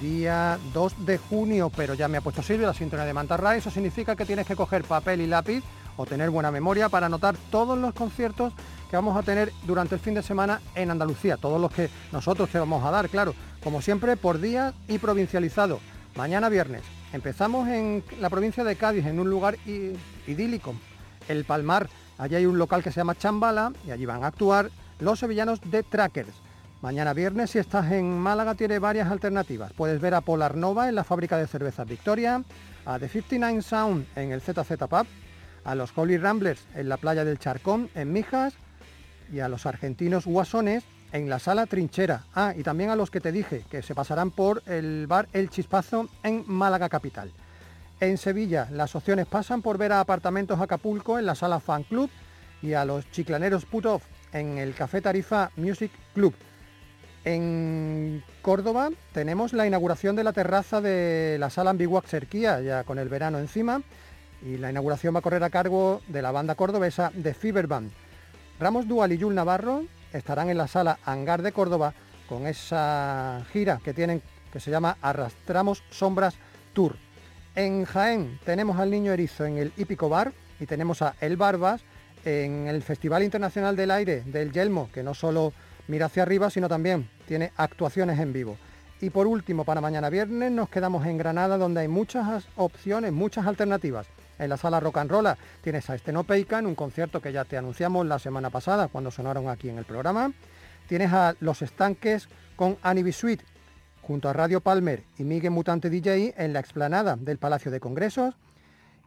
día 0.00 0.58
2 0.74 1.06
de 1.06 1.16
junio. 1.16 1.70
Pero 1.74 1.94
ya 1.94 2.08
me 2.08 2.18
ha 2.18 2.20
puesto 2.20 2.42
Silvia 2.42 2.66
la 2.66 2.74
sintonía 2.74 3.06
de 3.06 3.14
Mantarray. 3.14 3.58
Eso 3.58 3.70
significa 3.70 4.16
que 4.16 4.26
tienes 4.26 4.48
que 4.48 4.56
coger 4.56 4.82
papel 4.82 5.20
y 5.20 5.28
lápiz 5.28 5.62
o 5.96 6.04
tener 6.06 6.28
buena 6.28 6.50
memoria 6.50 6.88
para 6.88 7.06
anotar 7.06 7.36
todos 7.52 7.78
los 7.78 7.94
conciertos 7.94 8.52
que 8.90 8.96
vamos 8.96 9.16
a 9.16 9.22
tener 9.22 9.52
durante 9.64 9.94
el 9.94 10.00
fin 10.00 10.14
de 10.14 10.24
semana 10.24 10.60
en 10.74 10.90
Andalucía. 10.90 11.36
Todos 11.36 11.60
los 11.60 11.70
que 11.70 11.88
nosotros 12.10 12.50
te 12.50 12.58
vamos 12.58 12.84
a 12.84 12.90
dar, 12.90 13.08
claro. 13.08 13.32
Como 13.62 13.80
siempre, 13.80 14.16
por 14.16 14.40
día 14.40 14.74
y 14.88 14.98
provincializado. 14.98 15.78
Mañana 16.16 16.48
viernes. 16.48 16.82
Empezamos 17.12 17.68
en 17.68 18.02
la 18.20 18.28
provincia 18.28 18.64
de 18.64 18.74
Cádiz, 18.74 19.06
en 19.06 19.20
un 19.20 19.30
lugar 19.30 19.56
idílico, 20.26 20.74
el 21.28 21.44
Palmar. 21.44 21.88
Allí 22.18 22.34
hay 22.34 22.46
un 22.46 22.58
local 22.58 22.82
que 22.82 22.90
se 22.90 22.96
llama 22.96 23.14
Chambala 23.14 23.72
y 23.86 23.92
allí 23.92 24.04
van 24.04 24.24
a 24.24 24.28
actuar 24.28 24.70
los 24.98 25.20
sevillanos 25.20 25.60
de 25.60 25.84
Trackers. 25.84 26.45
Mañana 26.82 27.14
viernes, 27.14 27.50
si 27.50 27.58
estás 27.58 27.90
en 27.90 28.18
Málaga, 28.18 28.54
tiene 28.54 28.78
varias 28.78 29.10
alternativas. 29.10 29.72
Puedes 29.72 29.98
ver 29.98 30.12
a 30.14 30.20
Polar 30.20 30.56
Nova 30.56 30.88
en 30.88 30.94
la 30.94 31.04
fábrica 31.04 31.38
de 31.38 31.46
cervezas 31.46 31.88
Victoria, 31.88 32.42
a 32.84 32.98
The 32.98 33.08
59 33.08 33.62
Sound 33.62 34.06
en 34.14 34.30
el 34.30 34.42
ZZ 34.42 34.76
Pub, 34.88 35.06
a 35.64 35.74
los 35.74 35.96
Holy 35.96 36.18
Ramblers 36.18 36.66
en 36.74 36.90
la 36.90 36.98
playa 36.98 37.24
del 37.24 37.38
Charcón, 37.38 37.88
en 37.94 38.12
Mijas, 38.12 38.54
y 39.32 39.40
a 39.40 39.48
los 39.48 39.64
argentinos 39.64 40.26
guasones 40.26 40.84
en 41.12 41.30
la 41.30 41.38
sala 41.38 41.64
Trinchera. 41.64 42.24
Ah, 42.34 42.52
y 42.56 42.62
también 42.62 42.90
a 42.90 42.96
los 42.96 43.10
que 43.10 43.20
te 43.20 43.32
dije, 43.32 43.64
que 43.70 43.82
se 43.82 43.94
pasarán 43.94 44.30
por 44.30 44.62
el 44.66 45.06
bar 45.06 45.28
El 45.32 45.48
Chispazo 45.48 46.08
en 46.22 46.44
Málaga 46.46 46.90
Capital. 46.90 47.32
En 48.00 48.18
Sevilla, 48.18 48.68
las 48.70 48.94
opciones 48.94 49.26
pasan 49.26 49.62
por 49.62 49.78
ver 49.78 49.92
a 49.92 50.00
Apartamentos 50.00 50.60
Acapulco 50.60 51.18
en 51.18 51.24
la 51.24 51.34
sala 51.34 51.58
Fan 51.58 51.84
Club 51.84 52.10
y 52.60 52.74
a 52.74 52.84
los 52.84 53.10
chiclaneros 53.10 53.64
Put 53.64 53.86
Off 53.86 54.04
en 54.32 54.58
el 54.58 54.74
Café 54.74 55.00
Tarifa 55.00 55.50
Music 55.56 55.90
Club. 56.12 56.34
En 57.26 58.22
Córdoba 58.40 58.90
tenemos 59.12 59.52
la 59.52 59.66
inauguración 59.66 60.14
de 60.14 60.22
la 60.22 60.32
terraza 60.32 60.80
de 60.80 61.38
la 61.40 61.50
sala 61.50 61.70
Ambiguac 61.70 62.06
Cerquía, 62.06 62.60
ya 62.60 62.84
con 62.84 63.00
el 63.00 63.08
verano 63.08 63.40
encima, 63.40 63.82
y 64.42 64.58
la 64.58 64.70
inauguración 64.70 65.12
va 65.12 65.18
a 65.18 65.22
correr 65.22 65.42
a 65.42 65.50
cargo 65.50 66.02
de 66.06 66.22
la 66.22 66.30
banda 66.30 66.54
cordobesa 66.54 67.10
de 67.12 67.34
Fever. 67.34 67.66
Ramos 68.60 68.86
Dual 68.86 69.10
y 69.10 69.18
Yul 69.18 69.34
Navarro 69.34 69.82
estarán 70.12 70.50
en 70.50 70.58
la 70.58 70.68
sala 70.68 71.00
Hangar 71.04 71.42
de 71.42 71.50
Córdoba 71.50 71.94
con 72.28 72.46
esa 72.46 73.44
gira 73.52 73.80
que 73.82 73.92
tienen 73.92 74.22
que 74.52 74.60
se 74.60 74.70
llama 74.70 74.96
Arrastramos 75.02 75.82
Sombras 75.90 76.36
Tour. 76.74 76.94
En 77.56 77.86
Jaén 77.86 78.38
tenemos 78.44 78.78
al 78.78 78.92
Niño 78.92 79.12
Erizo 79.12 79.46
en 79.46 79.58
el 79.58 79.72
Hípico 79.76 80.08
Bar 80.08 80.32
y 80.60 80.66
tenemos 80.66 81.02
a 81.02 81.16
El 81.20 81.36
Barbas 81.36 81.82
en 82.24 82.68
el 82.68 82.84
Festival 82.84 83.24
Internacional 83.24 83.74
del 83.74 83.90
Aire 83.90 84.22
del 84.26 84.52
Yelmo, 84.52 84.90
que 84.92 85.02
no 85.02 85.12
solo 85.12 85.52
mira 85.88 86.06
hacia 86.06 86.22
arriba, 86.22 86.50
sino 86.50 86.68
también 86.68 87.15
tiene 87.26 87.52
actuaciones 87.56 88.18
en 88.18 88.32
vivo. 88.32 88.56
Y 89.00 89.10
por 89.10 89.26
último, 89.26 89.64
para 89.64 89.82
mañana 89.82 90.08
viernes 90.08 90.50
nos 90.50 90.70
quedamos 90.70 91.04
en 91.06 91.18
Granada, 91.18 91.58
donde 91.58 91.80
hay 91.80 91.88
muchas 91.88 92.48
opciones, 92.56 93.12
muchas 93.12 93.46
alternativas. 93.46 94.06
En 94.38 94.48
la 94.48 94.56
sala 94.56 94.80
Rock 94.80 94.98
and 94.98 95.10
Roll 95.10 95.28
tienes 95.62 95.88
a 95.90 95.94
Estenopeica 95.94 96.58
en 96.58 96.66
un 96.66 96.74
concierto 96.74 97.20
que 97.20 97.32
ya 97.32 97.44
te 97.44 97.58
anunciamos 97.58 98.06
la 98.06 98.18
semana 98.18 98.50
pasada 98.50 98.88
cuando 98.88 99.10
sonaron 99.10 99.48
aquí 99.48 99.68
en 99.68 99.78
el 99.78 99.84
programa. 99.84 100.32
Tienes 100.88 101.12
a 101.12 101.34
Los 101.40 101.62
Estanques 101.62 102.28
con 102.54 102.78
Annie 102.82 103.12
Suite 103.12 103.44
junto 104.02 104.28
a 104.28 104.32
Radio 104.32 104.60
Palmer 104.60 105.02
y 105.18 105.24
Miguel 105.24 105.50
Mutante 105.50 105.90
DJ 105.90 106.34
en 106.36 106.52
la 106.52 106.60
explanada 106.60 107.16
del 107.16 107.38
Palacio 107.38 107.70
de 107.70 107.80
Congresos. 107.80 108.34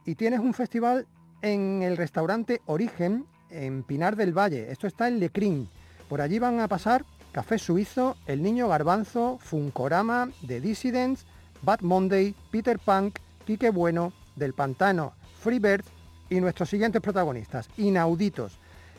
Y 0.04 0.14
tienes 0.14 0.40
un 0.40 0.54
festival 0.54 1.06
en 1.42 1.82
el 1.82 1.96
restaurante 1.96 2.60
Origen 2.66 3.24
en 3.50 3.82
Pinar 3.82 4.14
del 4.16 4.36
Valle. 4.36 4.70
Esto 4.70 4.86
está 4.86 5.08
en 5.08 5.18
Lecrín. 5.18 5.68
Por 6.08 6.20
allí 6.20 6.38
van 6.38 6.60
a 6.60 6.68
pasar 6.68 7.04
Café 7.32 7.58
Suizo, 7.58 8.16
El 8.26 8.42
Niño 8.42 8.68
Garbanzo, 8.68 9.38
Funkorama, 9.40 10.30
The 10.46 10.60
Dissidents, 10.60 11.26
Bad 11.62 11.80
Monday, 11.82 12.34
Peter 12.50 12.78
Punk, 12.78 13.18
Quique 13.46 13.70
Bueno, 13.70 14.12
Del 14.34 14.52
Pantano, 14.52 15.12
Freebird 15.40 15.84
y 16.28 16.40
nuestros 16.40 16.68
siguientes 16.68 17.00
protagonistas, 17.00 17.68
Inauditos. 17.76 18.58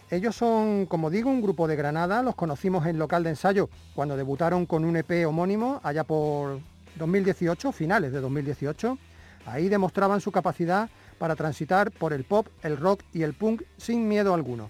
Ellos 0.09 0.35
son, 0.35 0.85
como 0.85 1.09
digo, 1.09 1.29
un 1.29 1.41
grupo 1.41 1.67
de 1.67 1.75
Granada, 1.75 2.21
los 2.21 2.35
conocimos 2.35 2.85
en 2.85 2.99
local 2.99 3.23
de 3.23 3.31
ensayo 3.31 3.69
cuando 3.95 4.15
debutaron 4.15 4.65
con 4.65 4.85
un 4.85 4.95
EP 4.95 5.25
homónimo 5.27 5.81
allá 5.83 6.03
por 6.05 6.59
2018, 6.95 7.71
finales 7.71 8.11
de 8.13 8.21
2018. 8.21 8.97
Ahí 9.45 9.69
demostraban 9.69 10.21
su 10.21 10.31
capacidad 10.31 10.89
para 11.17 11.35
transitar 11.35 11.91
por 11.91 12.13
el 12.13 12.23
pop, 12.23 12.47
el 12.63 12.77
rock 12.77 13.01
y 13.13 13.23
el 13.23 13.33
punk 13.33 13.63
sin 13.77 14.07
miedo 14.07 14.33
alguno. 14.33 14.69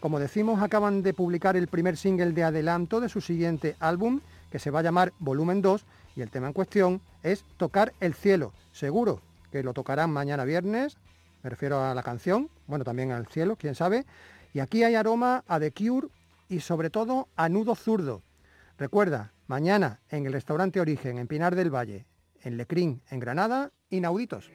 Como 0.00 0.20
decimos, 0.20 0.62
acaban 0.62 1.02
de 1.02 1.12
publicar 1.12 1.56
el 1.56 1.66
primer 1.66 1.96
single 1.96 2.32
de 2.32 2.44
adelanto 2.44 3.00
de 3.00 3.08
su 3.08 3.20
siguiente 3.20 3.74
álbum, 3.80 4.20
que 4.50 4.60
se 4.60 4.70
va 4.70 4.78
a 4.78 4.82
llamar 4.82 5.12
Volumen 5.18 5.60
2, 5.60 5.84
y 6.14 6.22
el 6.22 6.30
tema 6.30 6.46
en 6.46 6.52
cuestión 6.52 7.00
es 7.22 7.44
Tocar 7.56 7.92
el 8.00 8.14
cielo. 8.14 8.52
Seguro 8.72 9.20
que 9.50 9.62
lo 9.62 9.72
tocarán 9.72 10.10
mañana 10.10 10.44
viernes, 10.44 10.96
me 11.42 11.50
refiero 11.50 11.82
a 11.82 11.94
la 11.94 12.02
canción, 12.02 12.48
bueno, 12.66 12.84
también 12.84 13.10
al 13.12 13.26
cielo, 13.26 13.56
quién 13.56 13.74
sabe. 13.74 14.04
Y 14.52 14.60
aquí 14.60 14.84
hay 14.84 14.94
aroma 14.94 15.44
a 15.46 15.58
The 15.58 15.72
Cure 15.72 16.08
y 16.48 16.60
sobre 16.60 16.90
todo 16.90 17.28
a 17.36 17.48
Nudo 17.48 17.74
Zurdo. 17.74 18.22
Recuerda, 18.78 19.32
mañana 19.46 20.00
en 20.10 20.26
el 20.26 20.32
restaurante 20.32 20.80
Origen, 20.80 21.18
en 21.18 21.26
Pinar 21.26 21.54
del 21.54 21.74
Valle, 21.74 22.06
en 22.42 22.56
Lecrín, 22.56 23.02
en 23.10 23.20
Granada, 23.20 23.70
inauditos. 23.90 24.50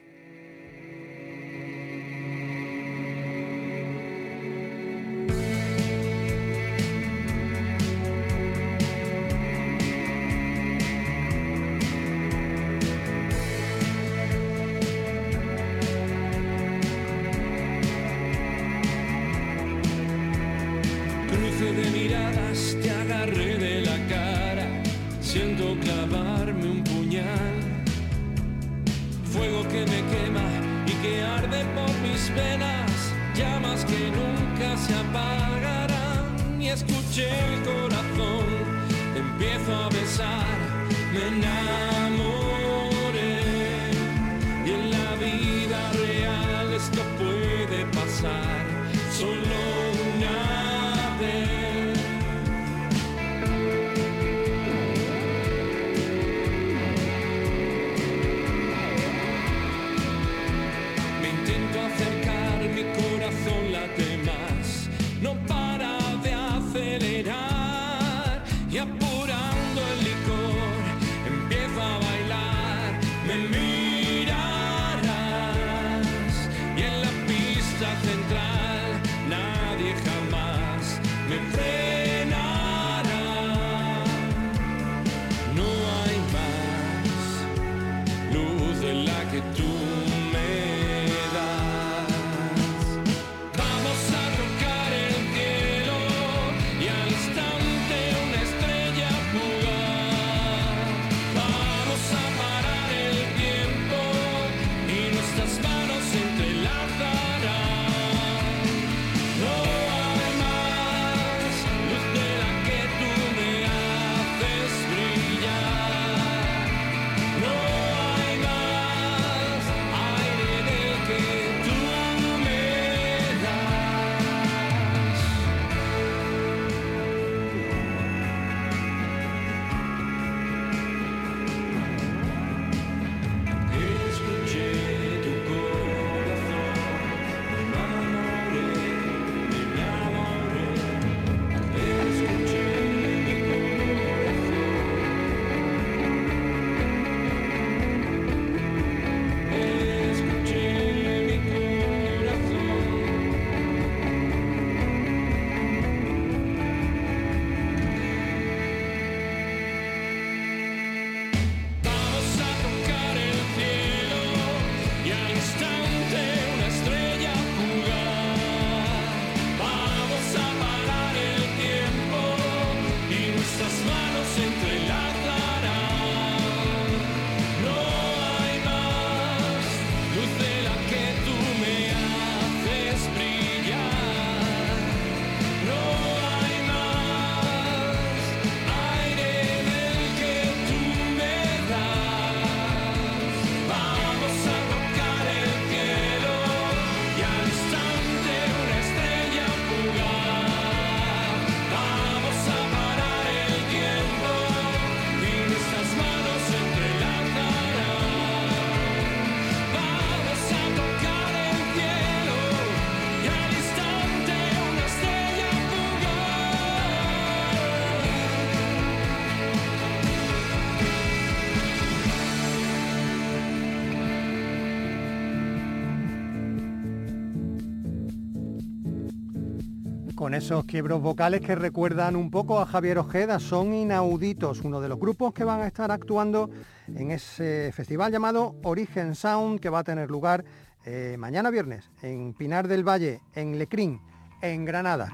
Esos 230.34 230.64
quiebros 230.64 231.00
vocales 231.00 231.40
que 231.40 231.54
recuerdan 231.54 232.16
un 232.16 232.30
poco 232.30 232.58
a 232.58 232.66
Javier 232.66 232.98
Ojeda, 232.98 233.38
son 233.38 233.72
inauditos, 233.72 234.62
uno 234.62 234.80
de 234.80 234.88
los 234.88 234.98
grupos 234.98 235.32
que 235.32 235.44
van 235.44 235.60
a 235.60 235.66
estar 235.66 235.90
actuando 235.90 236.50
en 236.88 237.10
ese 237.10 237.70
festival 237.72 238.10
llamado 238.10 238.56
Origen 238.64 239.14
Sound 239.14 239.60
que 239.60 239.70
va 239.70 239.80
a 239.80 239.84
tener 239.84 240.10
lugar 240.10 240.44
eh, 240.84 241.16
mañana 241.18 241.50
viernes 241.50 241.90
en 242.02 242.34
Pinar 242.34 242.68
del 242.68 242.86
Valle, 242.86 243.20
en 243.34 243.58
Lecrín, 243.58 244.00
en 244.42 244.64
Granada. 244.64 245.08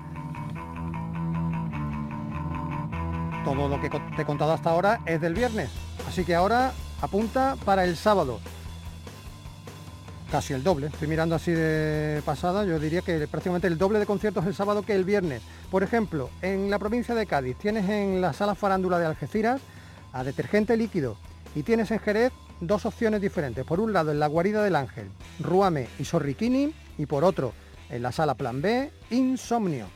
Todo 3.44 3.68
lo 3.68 3.80
que 3.80 3.90
te 3.90 4.22
he 4.22 4.24
contado 4.24 4.52
hasta 4.52 4.70
ahora 4.70 5.00
es 5.06 5.20
del 5.20 5.35
viernes, 5.35 5.70
así 6.09 6.24
que 6.24 6.35
ahora 6.35 6.72
apunta 7.02 7.56
para 7.64 7.85
el 7.85 7.96
sábado 7.96 8.40
casi 10.30 10.54
el 10.54 10.62
doble. 10.62 10.86
Estoy 10.86 11.08
mirando 11.08 11.34
así 11.34 11.50
de 11.50 12.22
pasada, 12.24 12.64
yo 12.64 12.78
diría 12.78 13.02
que 13.02 13.26
prácticamente 13.26 13.66
el 13.66 13.76
doble 13.76 13.98
de 13.98 14.06
conciertos 14.06 14.46
el 14.46 14.54
sábado 14.54 14.82
que 14.82 14.94
el 14.94 15.04
viernes. 15.04 15.42
Por 15.70 15.82
ejemplo, 15.82 16.30
en 16.40 16.70
la 16.70 16.78
provincia 16.78 17.14
de 17.14 17.26
Cádiz 17.26 17.56
tienes 17.58 17.88
en 17.88 18.20
la 18.20 18.32
sala 18.32 18.54
farándula 18.54 18.98
de 18.98 19.06
Algeciras 19.06 19.60
a 20.12 20.24
detergente 20.24 20.76
líquido 20.76 21.16
y 21.54 21.62
tienes 21.62 21.90
en 21.90 21.98
Jerez 21.98 22.32
dos 22.60 22.86
opciones 22.86 23.20
diferentes. 23.20 23.64
Por 23.64 23.80
un 23.80 23.92
lado 23.92 24.12
en 24.12 24.20
la 24.20 24.28
guarida 24.28 24.62
del 24.62 24.76
Ángel, 24.76 25.08
Ruame 25.40 25.88
y 25.98 26.04
Sorriquini 26.04 26.72
y 26.96 27.06
por 27.06 27.24
otro 27.24 27.52
en 27.88 28.02
la 28.02 28.12
sala 28.12 28.34
Plan 28.34 28.62
B, 28.62 28.90
Insomnio. 29.10 29.86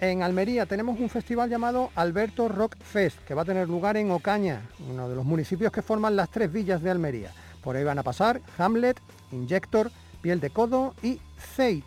En 0.00 0.22
Almería 0.22 0.66
tenemos 0.66 1.00
un 1.00 1.08
festival 1.08 1.48
llamado 1.48 1.90
Alberto 1.94 2.48
Rock 2.48 2.76
Fest 2.78 3.18
que 3.24 3.34
va 3.34 3.42
a 3.42 3.46
tener 3.46 3.66
lugar 3.66 3.96
en 3.96 4.10
Ocaña, 4.10 4.60
uno 4.90 5.08
de 5.08 5.16
los 5.16 5.24
municipios 5.24 5.72
que 5.72 5.82
forman 5.82 6.14
las 6.14 6.30
tres 6.30 6.52
villas 6.52 6.82
de 6.82 6.90
Almería. 6.90 7.32
Por 7.64 7.74
ahí 7.74 7.82
van 7.82 7.98
a 7.98 8.04
pasar 8.04 8.40
Hamlet, 8.58 9.00
Injector, 9.32 9.90
Piel 10.20 10.40
de 10.40 10.50
Codo 10.50 10.94
y 11.02 11.20
Fate. 11.36 11.84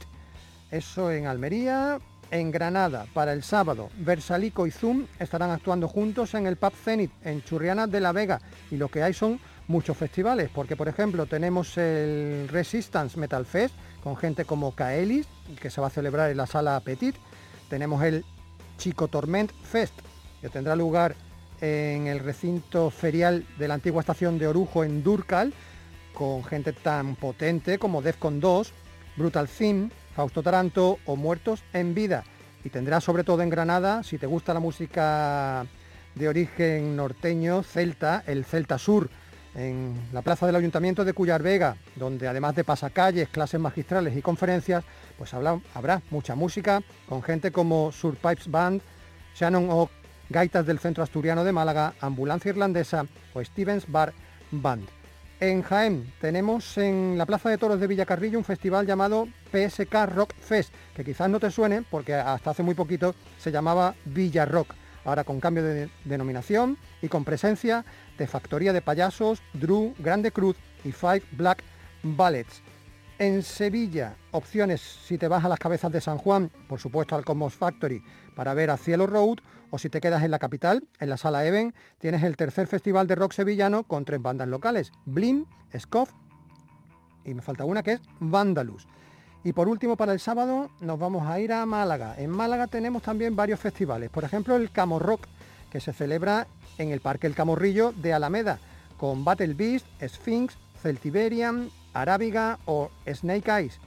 Eso 0.72 1.12
en 1.12 1.28
Almería. 1.28 2.00
En 2.32 2.52
Granada, 2.52 3.08
para 3.16 3.34
el 3.34 3.42
sábado, 3.42 3.90
Versalico 3.98 4.68
y 4.68 4.72
Zoom 4.72 5.08
estarán 5.18 5.50
actuando 5.50 5.88
juntos 5.88 6.36
en 6.36 6.46
el 6.46 6.58
Pub 6.58 6.74
Zenith, 6.74 7.12
en 7.24 7.44
Churriana 7.44 7.88
de 7.88 8.00
la 8.00 8.12
Vega. 8.12 8.40
Y 8.70 8.78
lo 8.78 8.88
que 8.88 9.02
hay 9.02 9.16
son 9.16 9.40
muchos 9.68 9.98
festivales, 9.98 10.52
porque 10.54 10.76
por 10.76 10.88
ejemplo 10.88 11.26
tenemos 11.26 11.76
el 11.80 12.48
Resistance 12.48 13.20
Metal 13.20 13.48
Fest, 13.48 13.74
con 14.04 14.16
gente 14.16 14.46
como 14.46 14.76
Kaelis, 14.76 15.28
que 15.60 15.72
se 15.72 15.82
va 15.82 15.88
a 15.88 15.90
celebrar 15.90 16.30
en 16.30 16.38
la 16.38 16.46
sala 16.46 16.80
Petit. 16.82 17.16
Tenemos 17.68 18.04
el 18.04 18.24
Chico 18.78 19.08
Torment 19.08 19.52
Fest, 19.64 19.94
que 20.40 20.50
tendrá 20.50 20.76
lugar 20.76 21.16
en 21.62 22.06
el 22.06 22.20
recinto 22.20 22.92
ferial 22.92 23.44
de 23.58 23.68
la 23.68 23.74
antigua 23.74 24.02
estación 24.02 24.38
de 24.38 24.48
Orujo 24.48 24.84
en 24.84 25.04
Durcal 25.04 25.52
con 26.14 26.44
gente 26.44 26.74
tan 26.74 27.16
potente 27.16 27.80
como 27.80 28.02
Defcon 28.02 28.40
2, 28.40 28.74
Brutal 29.16 29.48
Theme, 29.48 29.90
Fausto 30.16 30.44
Taranto 30.44 31.00
o 31.06 31.16
Muertos 31.16 31.64
en 31.74 31.94
Vida. 31.94 32.24
Y 32.64 32.70
tendrá 32.70 33.00
sobre 33.00 33.24
todo 33.24 33.42
en 33.42 33.50
Granada, 33.50 34.04
si 34.04 34.18
te 34.18 34.28
gusta 34.28 34.54
la 34.54 34.60
música 34.60 35.66
de 36.16 36.28
origen 36.28 36.96
norteño, 36.96 37.64
celta, 37.64 38.24
el 38.28 38.44
Celta 38.44 38.78
Sur, 38.78 39.10
en 39.56 39.96
la 40.14 40.22
plaza 40.22 40.46
del 40.46 40.56
Ayuntamiento 40.56 41.04
de 41.04 41.14
Cuyar 41.14 41.42
Vega, 41.42 41.76
donde 41.96 42.28
además 42.28 42.56
de 42.56 42.64
pasacalles, 42.64 43.30
clases 43.30 43.60
magistrales 43.60 44.16
y 44.16 44.22
conferencias, 44.22 44.84
pues 45.18 45.34
habrá, 45.34 46.02
mucha 46.12 46.36
música 46.36 46.82
con 47.08 47.24
gente 47.24 47.52
como 47.52 47.92
Surpipes 47.92 48.50
Band, 48.50 48.82
Shannon 49.36 49.70
Oak, 49.70 49.92
Gaitas 50.30 50.66
del 50.66 50.80
Centro 50.80 51.04
Asturiano 51.04 51.44
de 51.44 51.52
Málaga, 51.52 51.94
Ambulancia 52.02 52.50
Irlandesa 52.50 53.06
o 53.34 53.44
Stevens 53.44 53.90
Bar 53.90 54.14
Band. 54.52 54.99
En 55.42 55.62
Jaén 55.62 56.12
tenemos 56.20 56.78
en 56.78 57.18
la 57.18 57.26
Plaza 57.26 57.50
de 57.50 57.58
Toros 57.58 57.80
de 57.80 57.88
Villacarrillo 57.88 58.38
un 58.38 58.44
festival 58.44 58.86
llamado 58.86 59.26
PSK 59.54 59.94
Rock 60.14 60.34
Fest, 60.36 60.74
que 60.94 61.06
quizás 61.06 61.30
no 61.30 61.40
te 61.40 61.50
suene 61.50 61.82
porque 61.90 62.14
hasta 62.14 62.50
hace 62.50 62.62
muy 62.62 62.76
poquito 62.76 63.16
se 63.38 63.50
llamaba 63.50 63.96
Villa 64.04 64.46
Rock. 64.46 64.74
Ahora 65.06 65.24
con 65.24 65.40
cambio 65.40 65.64
de 65.64 65.90
denominación 66.04 66.78
y 67.02 67.08
con 67.08 67.24
presencia 67.24 67.86
de 68.18 68.28
Factoría 68.28 68.74
de 68.74 68.82
Payasos, 68.82 69.42
Drew, 69.54 69.96
Grande 69.98 70.34
Cruz 70.34 70.58
y 70.84 70.92
Five 70.92 71.24
Black 71.32 71.64
Ballets. 72.04 72.62
En 73.18 73.42
Sevilla, 73.42 74.16
opciones 74.32 74.82
si 74.82 75.18
te 75.18 75.30
vas 75.30 75.46
a 75.46 75.50
las 75.50 75.60
cabezas 75.60 75.92
de 75.94 76.02
San 76.02 76.18
Juan, 76.18 76.52
por 76.68 76.82
supuesto 76.82 77.16
al 77.16 77.24
Cosmos 77.24 77.54
Factory, 77.54 78.04
para 78.36 78.54
ver 78.54 78.72
a 78.72 78.78
Cielo 78.78 79.08
Road, 79.08 79.38
o 79.72 79.78
si 79.78 79.90
te 79.90 80.02
quedas 80.02 80.24
en 80.24 80.32
la 80.32 80.40
capital, 80.40 80.88
en 81.00 81.10
la 81.10 81.18
Sala 81.18 81.46
Even, 81.46 81.74
tienes 82.00 82.24
el 82.24 82.38
tercer 82.38 82.68
festival 82.68 83.08
de 83.08 83.16
rock 83.16 83.34
sevillano 83.34 83.84
con 83.84 84.06
tres 84.06 84.22
bandas 84.22 84.48
locales, 84.48 84.92
Blim, 85.06 85.46
Scoff 85.78 86.12
y 87.26 87.34
me 87.34 87.42
falta 87.42 87.66
una 87.66 87.84
que 87.84 87.94
es 87.94 88.02
Vandalus. 88.20 88.88
Y 89.44 89.54
por 89.54 89.70
último, 89.70 89.96
para 89.96 90.12
el 90.12 90.20
sábado 90.20 90.70
nos 90.82 91.00
vamos 91.00 91.28
a 91.28 91.40
ir 91.40 91.54
a 91.54 91.66
Málaga. 91.66 92.16
En 92.18 92.30
Málaga 92.30 92.68
tenemos 92.68 93.02
también 93.02 93.36
varios 93.36 93.60
festivales, 93.60 94.10
por 94.10 94.24
ejemplo 94.24 94.56
el 94.56 94.72
Camorrock, 94.72 95.28
que 95.72 95.80
se 95.80 95.94
celebra 95.94 96.48
en 96.78 96.90
el 96.92 97.00
Parque 97.00 97.28
El 97.28 97.36
Camorrillo 97.36 97.94
de 97.94 98.14
Alameda, 98.14 98.60
con 98.98 99.24
Battle 99.24 99.54
Beast, 99.54 99.86
Sphinx, 100.02 100.58
Celtiberian, 100.82 101.70
Arábiga 101.94 102.60
o 102.66 102.90
Snake 103.08 103.50
Eyes. 103.50 103.80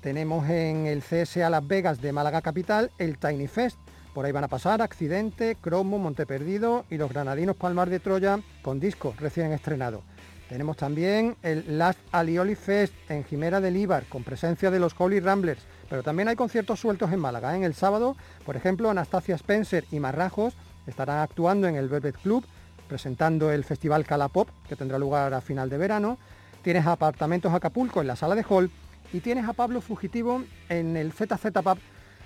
Tenemos 0.00 0.48
en 0.50 0.86
el 0.86 1.02
CSA 1.02 1.48
Las 1.48 1.66
Vegas 1.66 2.00
de 2.00 2.12
Málaga 2.12 2.42
Capital 2.42 2.90
el 2.98 3.18
Tiny 3.18 3.46
Fest. 3.46 3.78
Por 4.14 4.24
ahí 4.24 4.32
van 4.32 4.44
a 4.44 4.48
pasar 4.48 4.80
Accidente, 4.80 5.56
Cromo, 5.60 5.98
Monteperdido 5.98 6.84
y 6.88 6.96
los 6.96 7.10
granadinos 7.10 7.56
Palmar 7.56 7.90
de 7.90 7.98
Troya 7.98 8.38
con 8.62 8.78
disco 8.78 9.12
recién 9.18 9.52
estrenado. 9.52 10.02
Tenemos 10.48 10.76
también 10.76 11.36
el 11.42 11.78
Last 11.78 11.98
Alioli 12.12 12.54
Fest 12.54 12.94
en 13.08 13.24
Jimera 13.24 13.60
del 13.60 13.76
Ibar 13.76 14.04
con 14.04 14.22
presencia 14.22 14.70
de 14.70 14.78
los 14.78 14.94
Holy 14.96 15.18
Ramblers. 15.18 15.62
Pero 15.90 16.04
también 16.04 16.28
hay 16.28 16.36
conciertos 16.36 16.78
sueltos 16.78 17.12
en 17.12 17.18
Málaga. 17.18 17.56
En 17.56 17.64
el 17.64 17.74
sábado, 17.74 18.16
por 18.46 18.56
ejemplo, 18.56 18.88
Anastasia 18.88 19.34
Spencer 19.34 19.84
y 19.90 19.98
Marrajos 19.98 20.54
estarán 20.86 21.18
actuando 21.18 21.66
en 21.66 21.74
el 21.74 21.88
Velvet 21.88 22.16
Club 22.18 22.46
presentando 22.86 23.50
el 23.50 23.64
Festival 23.64 24.06
Calapop 24.06 24.48
que 24.68 24.76
tendrá 24.76 24.98
lugar 24.98 25.34
a 25.34 25.40
final 25.40 25.68
de 25.70 25.78
verano 25.78 26.18
tienes 26.62 26.86
apartamentos 26.86 27.52
Acapulco 27.52 28.00
en 28.00 28.06
la 28.06 28.16
sala 28.16 28.34
de 28.34 28.44
hall 28.48 28.70
y 29.12 29.20
tienes 29.20 29.46
a 29.48 29.52
Pablo 29.52 29.80
Fugitivo 29.80 30.42
en 30.68 30.96
el 30.96 31.12
ZZ 31.12 31.50
Pub 31.62 31.78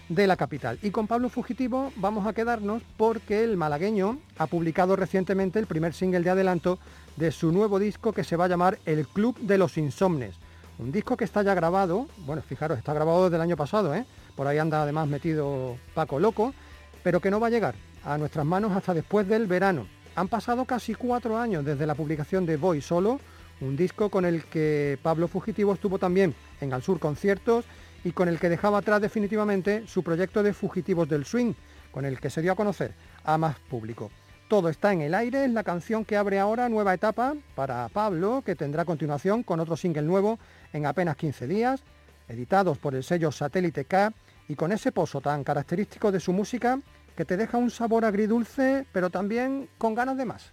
de 0.09 0.27
la 0.27 0.37
capital. 0.37 0.79
Y 0.83 0.91
con 0.91 1.07
Pablo 1.07 1.29
Fugitivo 1.29 1.93
vamos 1.97 2.27
a 2.27 2.33
quedarnos 2.33 2.83
porque 2.97 3.45
el 3.45 3.57
malagueño 3.57 4.19
ha 4.39 4.47
publicado 4.47 4.97
recientemente 4.97 5.59
el 5.59 5.67
primer 5.67 5.95
single 5.95 6.21
de 6.21 6.31
adelanto 6.31 6.79
de 7.17 7.31
su 7.33 7.53
nuevo 7.53 7.79
disco 7.79 8.13
que 8.13 8.25
se 8.25 8.37
va 8.37 8.47
a 8.47 8.49
llamar 8.49 8.79
El 8.87 9.07
Club 9.07 9.39
de 9.41 9.59
los 9.59 9.77
Insomnes. 9.77 10.35
Un 10.79 10.93
disco 10.93 11.17
que 11.17 11.25
está 11.25 11.43
ya 11.43 11.55
grabado, 11.55 12.07
bueno, 12.19 12.41
fijaros, 12.43 12.79
está 12.79 12.95
grabado 12.95 13.25
desde 13.25 13.37
el 13.37 13.43
año 13.43 13.57
pasado, 13.57 13.95
¿eh? 13.95 14.07
por 14.37 14.47
ahí 14.47 14.59
anda 14.59 14.83
además 14.83 15.09
metido 15.09 15.77
Paco 15.95 16.21
Loco, 16.21 16.55
pero 17.03 17.21
que 17.21 17.31
no 17.31 17.41
va 17.41 17.49
a 17.49 17.51
llegar 17.51 17.75
a 18.05 18.17
nuestras 18.17 18.47
manos 18.47 18.73
hasta 18.73 18.95
después 18.95 19.27
del 19.27 19.47
verano. 19.47 19.87
Han 20.15 20.29
pasado 20.29 20.65
casi 20.65 20.95
cuatro 20.95 21.37
años 21.37 21.65
desde 21.65 21.87
la 21.87 21.97
publicación 21.97 22.47
de 22.47 22.57
Voy 22.57 22.81
Solo, 22.81 23.19
un 23.61 23.77
disco 23.77 24.09
con 24.09 24.25
el 24.25 24.45
que 24.45 24.99
Pablo 25.03 25.27
Fugitivo 25.27 25.73
estuvo 25.73 25.99
también 25.99 26.35
en 26.61 26.73
Al 26.73 26.83
Sur 26.83 27.01
Conciertos 27.01 27.65
y 28.05 28.13
con 28.13 28.29
el 28.29 28.39
que 28.39 28.49
dejaba 28.49 28.79
atrás 28.79 29.01
definitivamente 29.01 29.87
su 29.87 30.03
proyecto 30.03 30.43
de 30.43 30.53
Fugitivos 30.53 31.09
del 31.09 31.25
Swing, 31.25 31.55
con 31.91 32.05
el 32.05 32.21
que 32.21 32.31
se 32.31 32.43
dio 32.43 32.53
a 32.53 32.57
conocer 32.57 32.93
a 33.25 33.39
más 33.39 33.59
público. 33.59 34.11
Todo 34.49 34.71
está 34.71 34.93
en 34.93 35.03
el 35.03 35.15
aire, 35.15 35.45
es 35.45 35.51
la 35.51 35.63
canción 35.63 36.05
que 36.05 36.17
abre 36.17 36.39
ahora 36.39 36.69
nueva 36.69 36.95
etapa 36.95 37.35
para 37.55 37.89
Pablo, 37.89 38.43
que 38.45 38.57
tendrá 38.57 38.85
continuación 38.85 39.43
con 39.43 39.61
otro 39.61 39.77
single 39.77 40.03
nuevo 40.03 40.39
en 40.73 40.87
apenas 40.87 41.17
15 41.17 41.47
días, 41.47 41.83
editados 42.29 42.79
por 42.79 42.95
el 42.95 43.05
sello 43.05 43.31
Satélite 43.31 43.85
K 43.85 44.13
y 44.49 44.55
con 44.55 44.73
ese 44.73 44.91
pozo 44.91 45.21
tan 45.21 45.45
característico 45.45 46.11
de 46.11 46.21
su 46.21 46.33
música 46.33 46.81
que 47.15 47.25
te 47.25 47.37
deja 47.37 47.59
un 47.59 47.71
sabor 47.71 48.05
agridulce, 48.05 48.87
pero 48.93 49.11
también 49.11 49.69
con 49.77 49.95
ganas 49.95 50.17
de 50.17 50.25
más. 50.25 50.53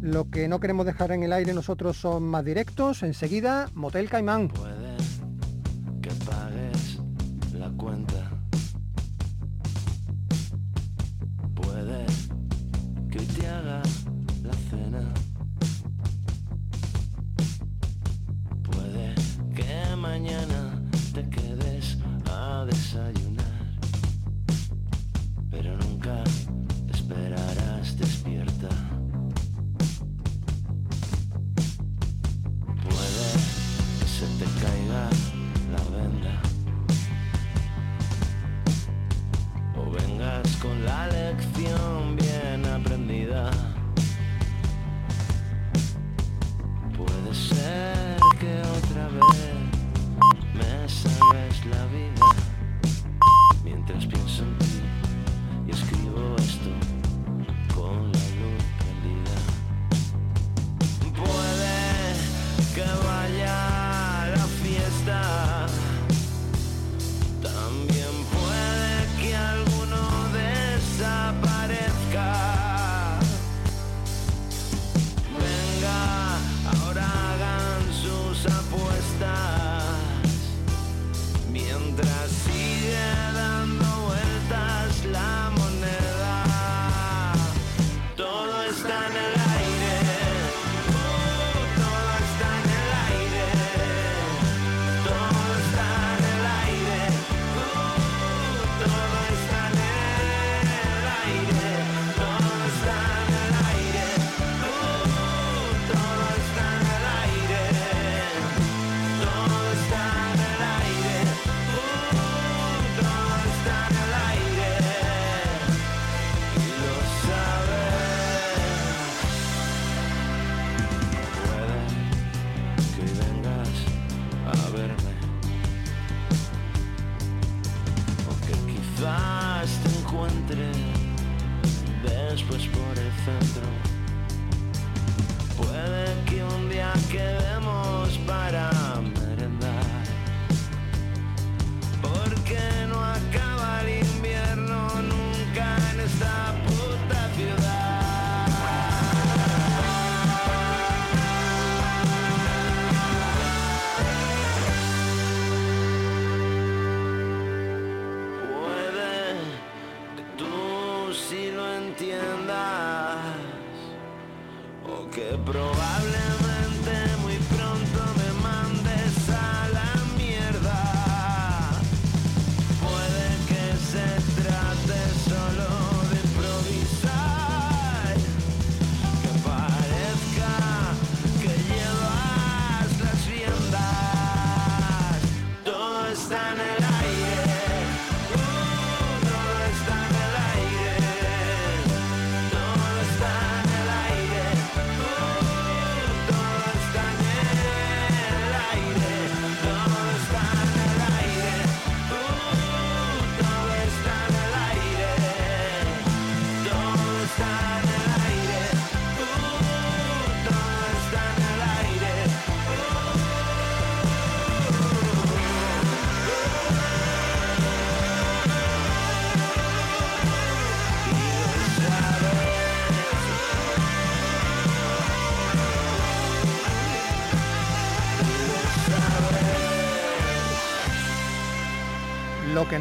Lo 0.00 0.30
que 0.30 0.48
no 0.48 0.60
queremos 0.60 0.86
dejar 0.86 1.12
en 1.12 1.22
el 1.22 1.32
aire 1.32 1.52
nosotros 1.52 1.96
son 1.96 2.22
más 2.22 2.44
directos. 2.44 3.02
Enseguida, 3.02 3.68
Motel 3.74 4.08
Caimán. 4.08 4.50
Con 40.62 40.84
la 40.84 41.06
lección 41.08 42.16
bien 42.16 42.64
aprendida. 42.66 43.50
Puede 46.96 47.34
ser 47.34 48.16
que 48.38 48.60
otra 48.78 49.08
vez 49.08 49.56
me 50.54 50.88
salves 50.88 51.66
la 51.66 51.84
vida. 51.86 52.19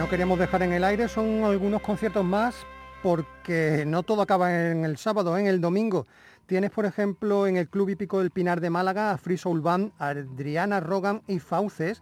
Queríamos 0.09 0.39
dejar 0.39 0.63
en 0.63 0.73
el 0.73 0.83
aire 0.83 1.07
son 1.07 1.43
algunos 1.43 1.83
conciertos 1.83 2.25
más 2.25 2.55
porque 3.03 3.83
no 3.85 4.01
todo 4.01 4.23
acaba 4.23 4.71
en 4.71 4.83
el 4.83 4.97
sábado, 4.97 5.37
en 5.37 5.45
el 5.45 5.61
domingo. 5.61 6.07
Tienes, 6.47 6.71
por 6.71 6.85
ejemplo, 6.85 7.45
en 7.45 7.57
el 7.57 7.69
Club 7.69 7.89
Hípico 7.89 8.17
del 8.17 8.31
Pinar 8.31 8.59
de 8.59 8.71
Málaga 8.71 9.11
a 9.11 9.17
Free 9.19 9.37
Soul 9.37 9.63
Adriana 9.99 10.79
Rogan 10.79 11.21
y 11.27 11.37
Fauces. 11.37 12.01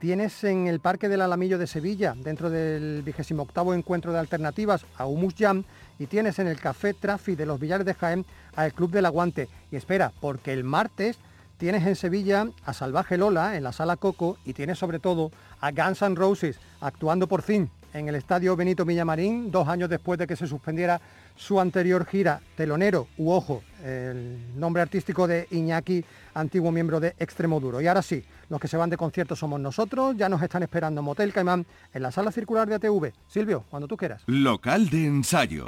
Tienes 0.00 0.42
en 0.42 0.66
el 0.66 0.80
Parque 0.80 1.08
del 1.08 1.22
Alamillo 1.22 1.56
de 1.56 1.68
Sevilla, 1.68 2.14
dentro 2.16 2.50
del 2.50 3.02
28 3.02 3.74
Encuentro 3.74 4.12
de 4.12 4.18
Alternativas, 4.18 4.84
a 4.98 5.06
Humus 5.06 5.34
Jam. 5.38 5.62
Y 6.00 6.06
tienes 6.06 6.40
en 6.40 6.48
el 6.48 6.58
Café 6.58 6.92
Trafi 6.92 7.36
de 7.36 7.46
los 7.46 7.60
Villares 7.60 7.86
de 7.86 7.94
Jaén 7.94 8.26
al 8.56 8.72
Club 8.72 8.90
del 8.90 9.06
Aguante. 9.06 9.48
Y 9.70 9.76
espera, 9.76 10.12
porque 10.20 10.52
el 10.52 10.64
martes 10.64 11.18
tienes 11.56 11.86
en 11.86 11.96
Sevilla 11.96 12.48
a 12.64 12.72
Salvaje 12.72 13.16
Lola 13.16 13.56
en 13.56 13.64
la 13.64 13.72
Sala 13.72 13.96
Coco 13.96 14.38
y 14.44 14.52
tienes 14.52 14.78
sobre 14.78 14.98
todo 14.98 15.30
a 15.60 15.70
Guns 15.70 16.02
N' 16.02 16.16
Roses 16.16 16.58
actuando 16.80 17.26
por 17.26 17.42
fin 17.42 17.70
en 17.94 18.08
el 18.08 18.16
Estadio 18.16 18.56
Benito 18.56 18.84
Villamarín, 18.84 19.50
dos 19.50 19.68
años 19.68 19.88
después 19.88 20.18
de 20.18 20.26
que 20.26 20.34
se 20.34 20.48
suspendiera 20.48 21.00
su 21.36 21.60
anterior 21.60 22.04
gira, 22.06 22.40
telonero 22.56 23.06
u 23.16 23.30
ojo, 23.30 23.62
el 23.84 24.58
nombre 24.58 24.82
artístico 24.82 25.26
de 25.26 25.46
Iñaki, 25.52 26.04
antiguo 26.34 26.72
miembro 26.72 26.98
de 26.98 27.14
Extremo 27.18 27.60
Duro. 27.60 27.80
Y 27.80 27.86
ahora 27.86 28.02
sí, 28.02 28.24
los 28.48 28.60
que 28.60 28.68
se 28.68 28.76
van 28.76 28.90
de 28.90 28.96
concierto 28.96 29.36
somos 29.36 29.60
nosotros, 29.60 30.16
ya 30.16 30.28
nos 30.28 30.42
están 30.42 30.64
esperando 30.64 31.02
Motel 31.02 31.32
Caimán 31.32 31.64
en 31.92 32.02
la 32.02 32.10
sala 32.10 32.32
circular 32.32 32.68
de 32.68 32.74
ATV. 32.74 33.12
Silvio, 33.28 33.64
cuando 33.70 33.86
tú 33.86 33.96
quieras. 33.96 34.22
Local 34.26 34.90
de 34.90 35.06
ensayo. 35.06 35.66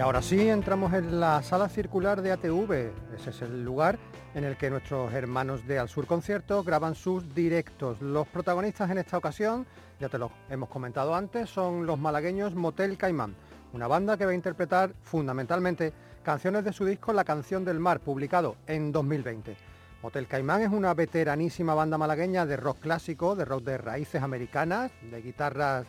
Y 0.00 0.02
ahora 0.02 0.22
sí 0.22 0.48
entramos 0.48 0.94
en 0.94 1.20
la 1.20 1.42
sala 1.42 1.68
circular 1.68 2.22
de 2.22 2.32
ATV. 2.32 2.90
Ese 3.14 3.28
es 3.28 3.42
el 3.42 3.62
lugar 3.62 3.98
en 4.34 4.44
el 4.44 4.56
que 4.56 4.70
nuestros 4.70 5.12
hermanos 5.12 5.66
de 5.66 5.78
Al 5.78 5.90
Sur 5.90 6.06
Concierto 6.06 6.64
graban 6.64 6.94
sus 6.94 7.34
directos. 7.34 8.00
Los 8.00 8.26
protagonistas 8.26 8.90
en 8.90 8.96
esta 8.96 9.18
ocasión, 9.18 9.66
ya 10.00 10.08
te 10.08 10.16
lo 10.16 10.32
hemos 10.48 10.70
comentado 10.70 11.14
antes, 11.14 11.50
son 11.50 11.84
los 11.84 11.98
malagueños 11.98 12.54
Motel 12.54 12.96
Caimán, 12.96 13.34
una 13.74 13.88
banda 13.88 14.16
que 14.16 14.24
va 14.24 14.30
a 14.30 14.34
interpretar 14.34 14.94
fundamentalmente 15.02 15.92
canciones 16.22 16.64
de 16.64 16.72
su 16.72 16.86
disco 16.86 17.12
La 17.12 17.24
canción 17.24 17.62
del 17.62 17.78
mar, 17.78 18.00
publicado 18.00 18.56
en 18.66 18.92
2020. 18.92 19.54
Motel 20.02 20.26
Caimán 20.26 20.62
es 20.62 20.70
una 20.70 20.94
veteranísima 20.94 21.74
banda 21.74 21.98
malagueña 21.98 22.46
de 22.46 22.56
rock 22.56 22.78
clásico, 22.78 23.36
de 23.36 23.44
rock 23.44 23.64
de 23.64 23.76
raíces 23.76 24.22
americanas, 24.22 24.92
de 25.10 25.20
guitarras 25.20 25.84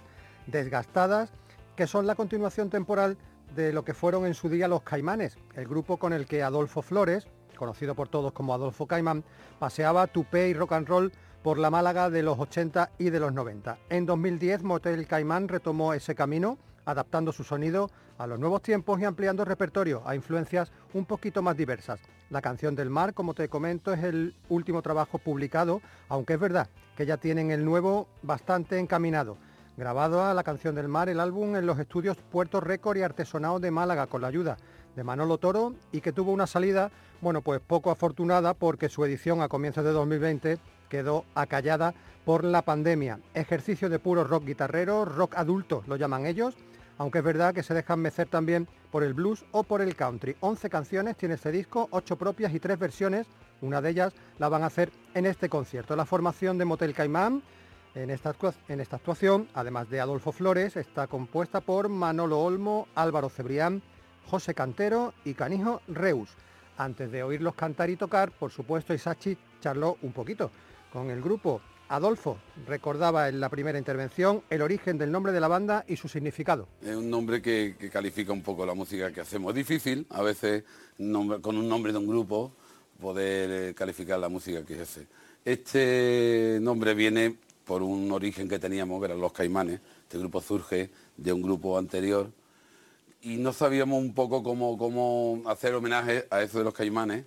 desgastadas, 0.48 1.32
que 1.78 1.88
son 1.88 2.06
la 2.06 2.16
continuación 2.16 2.70
temporal 2.70 3.18
de 3.56 3.74
lo 3.74 3.84
que 3.84 3.94
fueron 3.94 4.26
en 4.26 4.34
su 4.34 4.50
día 4.50 4.68
los 4.68 4.84
Caimanes, 4.84 5.38
el 5.56 5.68
grupo 5.68 5.98
con 5.98 6.14
el 6.14 6.26
que 6.26 6.44
Adolfo 6.44 6.82
Flores, 6.82 7.28
conocido 7.56 7.96
por 7.96 8.08
todos 8.08 8.32
como 8.34 8.54
Adolfo 8.54 8.88
Caimán, 8.88 9.24
paseaba 9.60 10.08
tupé 10.08 10.50
y 10.50 10.54
rock 10.54 10.74
and 10.74 10.88
roll 10.88 11.12
por 11.44 11.58
la 11.58 11.70
Málaga 11.70 12.10
de 12.10 12.24
los 12.24 12.40
80 12.40 12.92
y 12.98 13.10
de 13.10 13.20
los 13.20 13.34
90. 13.34 13.78
En 13.90 14.06
2010 14.06 14.64
Motel 14.64 15.06
Caimán 15.08 15.48
retomó 15.48 15.94
ese 15.94 16.16
camino, 16.16 16.58
adaptando 16.86 17.32
su 17.32 17.44
sonido 17.44 17.90
a 18.18 18.28
los 18.28 18.40
nuevos 18.40 18.62
tiempos 18.62 19.00
y 19.00 19.06
ampliando 19.06 19.44
el 19.44 19.50
repertorio 19.50 20.02
a 20.06 20.16
influencias 20.16 20.72
un 20.94 21.06
poquito 21.06 21.42
más 21.42 21.58
diversas. 21.58 22.00
La 22.30 22.42
canción 22.42 22.76
del 22.76 22.90
mar, 22.90 23.14
como 23.14 23.34
te 23.34 23.50
comento, 23.50 23.94
es 23.94 24.04
el 24.04 24.36
último 24.50 24.82
trabajo 24.82 25.18
publicado, 25.18 25.82
aunque 26.10 26.34
es 26.34 26.40
verdad 26.40 26.70
que 26.96 27.06
ya 27.06 27.18
tienen 27.18 27.52
el 27.52 27.66
nuevo 27.66 28.08
bastante 28.22 28.80
encaminado 28.80 29.38
grabado 29.78 30.24
a 30.24 30.34
la 30.34 30.44
canción 30.44 30.76
del 30.76 30.88
mar, 30.88 31.10
el 31.10 31.20
álbum 31.20 31.56
en 31.56 31.66
los 31.66 31.80
estudios 31.80 32.18
Puerto 32.18 32.60
Récord 32.60 32.98
y 32.98 33.04
Artesonado 33.04 33.60
de 33.60 33.72
Málaga 33.72 34.08
con 34.08 34.22
la 34.22 34.28
ayuda 34.28 34.58
de 34.96 35.04
Manolo 35.04 35.38
Toro 35.38 35.74
y 35.92 36.02
que 36.02 36.12
tuvo 36.12 36.32
una 36.32 36.48
salida, 36.48 36.92
bueno, 37.22 37.42
pues 37.42 37.62
poco 37.62 37.92
afortunada 37.92 38.54
porque 38.54 38.90
su 38.90 39.06
edición 39.06 39.42
a 39.42 39.48
comienzos 39.48 39.84
de 39.84 39.92
2020 39.92 40.58
quedó 40.90 41.24
acallada 41.36 41.94
por 42.26 42.44
la 42.44 42.62
pandemia. 42.62 43.20
Ejercicio 43.34 43.90
de 43.90 44.00
puro 44.00 44.24
rock 44.24 44.46
guitarrero, 44.46 45.06
rock 45.06 45.36
adulto 45.38 45.84
lo 45.88 45.96
llaman 45.96 46.26
ellos, 46.26 46.56
aunque 46.98 47.20
es 47.20 47.24
verdad 47.24 47.54
que 47.54 47.64
se 47.64 47.74
dejan 47.74 48.00
mecer 48.00 48.28
también 48.28 48.68
por 48.92 49.04
el 49.04 49.14
blues 49.14 49.46
o 49.52 49.64
por 49.64 49.82
el 49.82 49.96
country. 49.96 50.36
11 50.42 50.70
canciones 50.70 51.16
tiene 51.16 51.36
este 51.36 51.52
disco, 51.52 51.88
8 51.92 52.18
propias 52.18 52.54
y 52.54 52.60
3 52.60 52.78
versiones, 52.78 53.28
una 53.62 53.82
de 53.82 53.90
ellas 53.92 54.14
la 54.38 54.50
van 54.50 54.64
a 54.64 54.68
hacer 54.68 54.92
en 55.14 55.26
este 55.26 55.48
concierto. 55.48 55.96
La 55.96 56.06
formación 56.06 56.58
de 56.58 56.66
Motel 56.66 56.94
Caimán 56.94 57.42
en 57.96 58.10
esta, 58.10 58.30
actuación, 58.30 59.48
además 59.54 59.90
de 59.90 60.00
Adolfo 60.00 60.32
Flores, 60.32 60.78
está 60.78 61.08
compuesta 61.08 61.62
por 61.62 61.90
Manolo 61.90 62.40
Olmo, 62.40 62.88
Álvaro 62.96 63.30
Cebrián, 63.30 63.82
José 64.28 64.54
Cantero 64.54 65.14
y 65.26 65.34
Canijo 65.34 65.82
Reus. 65.88 66.30
Antes 66.78 67.12
de 67.12 67.24
oírlos 67.24 67.56
cantar 67.56 67.90
y 67.90 67.98
tocar, 67.98 68.32
por 68.32 68.52
supuesto, 68.52 68.94
Isachi 68.94 69.38
charló 69.60 69.98
un 70.02 70.14
poquito 70.14 70.52
con 70.92 71.10
el 71.10 71.22
grupo. 71.22 71.62
Adolfo 71.90 72.38
recordaba 72.66 73.28
en 73.28 73.42
la 73.42 73.50
primera 73.50 73.78
intervención 73.78 74.44
el 74.50 74.62
origen 74.62 74.98
del 74.98 75.12
nombre 75.12 75.34
de 75.34 75.42
la 75.42 75.50
banda 75.50 75.84
y 75.86 75.98
su 75.98 76.08
significado. 76.08 76.70
Es 76.82 76.96
un 76.96 77.10
nombre 77.10 77.42
que, 77.42 77.76
califica 77.92 78.32
un 78.32 78.42
poco 78.42 78.66
la 78.66 78.74
música 78.74 79.12
que 79.12 79.20
hacemos. 79.20 79.52
Es 79.52 79.56
difícil 79.56 80.08
a 80.10 80.22
veces 80.22 80.64
con 80.98 81.58
un 81.58 81.68
nombre 81.68 81.92
de 81.92 81.98
un 81.98 82.08
grupo 82.08 82.54
poder 83.02 83.52
eh, 83.52 83.74
calificar 83.74 84.18
la 84.20 84.30
música 84.30 84.64
que 84.64 84.80
hace. 84.80 85.08
Este 85.44 86.60
nombre 86.62 86.94
viene 86.94 87.38
por 87.72 87.84
un 87.84 88.12
origen 88.12 88.50
que 88.50 88.60
teníamos, 88.60 89.00
que 89.00 89.06
eran 89.06 89.22
los 89.22 89.32
caimanes. 89.32 89.80
Este 90.04 90.18
grupo 90.18 90.42
surge 90.42 90.90
de 91.16 91.32
un 91.32 91.42
grupo 91.42 91.78
anterior 91.78 92.30
y 93.22 93.38
no 93.38 93.54
sabíamos 93.54 93.98
un 93.98 94.14
poco 94.14 94.44
cómo, 94.44 94.78
cómo 94.78 95.42
hacer 95.46 95.74
homenaje 95.74 96.28
a 96.30 96.42
eso 96.42 96.58
de 96.58 96.66
los 96.66 96.74
caimanes 96.74 97.24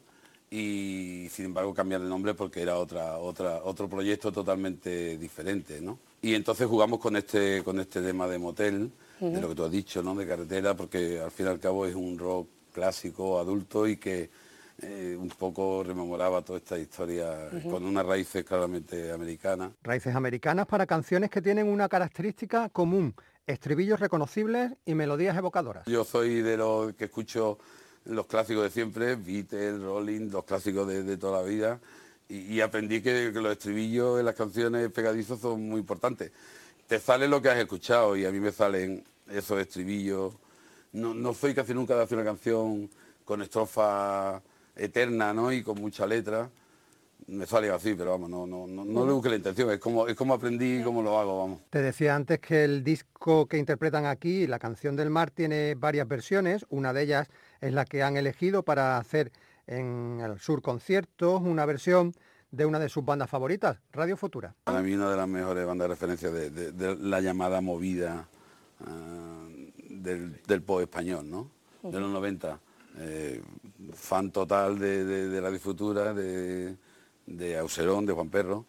y 0.50 1.28
sin 1.30 1.46
embargo 1.46 1.72
cambiar 1.72 2.02
el 2.02 2.10
nombre 2.10 2.34
porque 2.34 2.60
era 2.60 2.76
otra, 2.76 3.16
otra, 3.16 3.62
otro 3.64 3.88
proyecto 3.88 4.30
totalmente 4.32 5.16
diferente, 5.16 5.80
¿no? 5.80 5.98
Y 6.20 6.34
entonces 6.34 6.66
jugamos 6.66 7.00
con 7.00 7.16
este, 7.16 7.62
con 7.64 7.80
este 7.80 8.02
tema 8.02 8.28
de 8.28 8.38
motel, 8.38 8.90
de 9.20 9.40
lo 9.40 9.48
que 9.48 9.54
tú 9.54 9.64
has 9.64 9.72
dicho, 9.72 10.02
¿no? 10.02 10.14
De 10.14 10.26
carretera, 10.26 10.76
porque 10.76 11.20
al 11.20 11.30
fin 11.30 11.46
y 11.46 11.48
al 11.48 11.58
cabo 11.58 11.86
es 11.86 11.94
un 11.94 12.18
rock 12.18 12.48
clásico, 12.74 13.38
adulto 13.38 13.88
y 13.88 13.96
que 13.96 14.28
eh, 14.82 15.16
un 15.18 15.28
poco 15.28 15.84
rememoraba 15.84 16.42
toda 16.42 16.58
esta 16.58 16.76
historia 16.76 17.48
con 17.70 17.84
unas 17.84 18.04
raíces 18.04 18.44
claramente 18.44 19.12
americanas. 19.12 19.70
Raíces 19.82 20.14
americanas 20.14 20.66
para 20.66 20.84
canciones 20.84 21.30
que 21.30 21.40
tienen 21.40 21.68
una 21.68 21.88
característica 21.88 22.68
común, 22.70 23.14
estribillos 23.46 24.00
reconocibles 24.00 24.72
y 24.84 24.94
melodías 24.94 25.36
evocadoras. 25.36 25.86
Yo 25.86 26.04
soy 26.04 26.42
de 26.42 26.56
los 26.56 26.92
que 26.94 27.04
escucho 27.04 27.58
los 28.06 28.26
clásicos 28.26 28.64
de 28.64 28.70
siempre, 28.70 29.14
Beatles, 29.14 29.80
Rolling, 29.80 30.30
los 30.30 30.44
clásicos 30.44 30.88
de, 30.88 31.16
toda 31.16 31.40
la 31.40 31.48
vida, 31.48 31.80
y, 32.28 32.60
aprendí 32.60 33.00
que, 33.00 33.30
los 33.32 33.52
estribillos 33.52 34.18
en 34.18 34.26
las 34.26 34.34
canciones 34.34 34.90
pegadizos 34.90 35.40
son 35.40 35.68
muy 35.68 35.80
importantes. 35.80 36.32
Te 36.88 36.98
sale 36.98 37.28
lo 37.28 37.40
que 37.40 37.48
has 37.48 37.58
escuchado 37.58 38.16
y 38.16 38.24
a 38.24 38.32
mí 38.32 38.40
me 38.40 38.50
salen 38.50 39.04
esos 39.30 39.60
estribillos. 39.60 40.34
No, 40.92 41.14
no 41.14 41.32
soy 41.32 41.54
casi 41.54 41.74
nunca 41.74 41.94
de 41.94 42.02
hacer 42.02 42.18
una 42.18 42.24
canción 42.24 42.90
con 43.24 43.40
estrofa 43.40 44.42
eterna 44.76 45.32
¿no? 45.32 45.52
y 45.52 45.62
con 45.62 45.80
mucha 45.80 46.06
letra. 46.06 46.50
Me 47.26 47.46
sale 47.46 47.70
así, 47.70 47.94
pero 47.94 48.10
vamos, 48.10 48.28
no, 48.28 48.46
no, 48.46 48.66
no, 48.66 48.84
no 48.84 49.06
le 49.06 49.12
busque 49.12 49.30
la 49.30 49.36
intención, 49.36 49.70
es 49.70 49.78
como, 49.78 50.06
es 50.06 50.14
como 50.14 50.34
aprendí 50.34 50.80
y 50.80 50.82
cómo 50.82 51.02
lo 51.02 51.18
hago, 51.18 51.38
vamos. 51.38 51.60
Te 51.70 51.80
decía 51.80 52.14
antes 52.14 52.38
que 52.38 52.64
el 52.64 52.84
disco 52.84 53.46
que 53.46 53.56
interpretan 53.56 54.04
aquí, 54.04 54.46
La 54.46 54.58
canción 54.58 54.94
del 54.94 55.08
mar, 55.08 55.30
tiene 55.30 55.74
varias 55.74 56.06
versiones, 56.06 56.66
una 56.68 56.92
de 56.92 57.02
ellas 57.02 57.28
es 57.62 57.72
la 57.72 57.86
que 57.86 58.02
han 58.02 58.18
elegido 58.18 58.62
para 58.62 58.98
hacer 58.98 59.32
en 59.66 60.20
el 60.22 60.38
Sur 60.38 60.60
Conciertos, 60.60 61.40
una 61.40 61.64
versión 61.64 62.12
de 62.50 62.66
una 62.66 62.78
de 62.78 62.90
sus 62.90 63.04
bandas 63.04 63.30
favoritas, 63.30 63.78
Radio 63.92 64.16
Futura. 64.16 64.54
Para 64.64 64.82
mí 64.82 64.92
una 64.92 65.10
de 65.10 65.16
las 65.16 65.28
mejores 65.28 65.66
bandas 65.66 65.88
de 65.88 65.94
referencia 65.94 66.30
de, 66.30 66.96
la 67.00 67.20
llamada 67.20 67.62
movida 67.62 68.28
ah, 68.80 69.46
del, 69.88 70.42
del, 70.46 70.62
pop 70.62 70.80
español, 70.80 71.28
¿no? 71.28 71.50
De 71.82 71.98
los 71.98 72.10
90. 72.10 72.60
Eh, 72.98 73.42
fan 73.92 74.30
total 74.30 74.78
de, 74.78 75.40
Radio 75.40 75.58
Futura, 75.58 76.14
de, 76.14 76.76
de 77.26 77.58
Auserón, 77.58 78.06
de 78.06 78.12
Juan 78.12 78.28
Perro. 78.28 78.66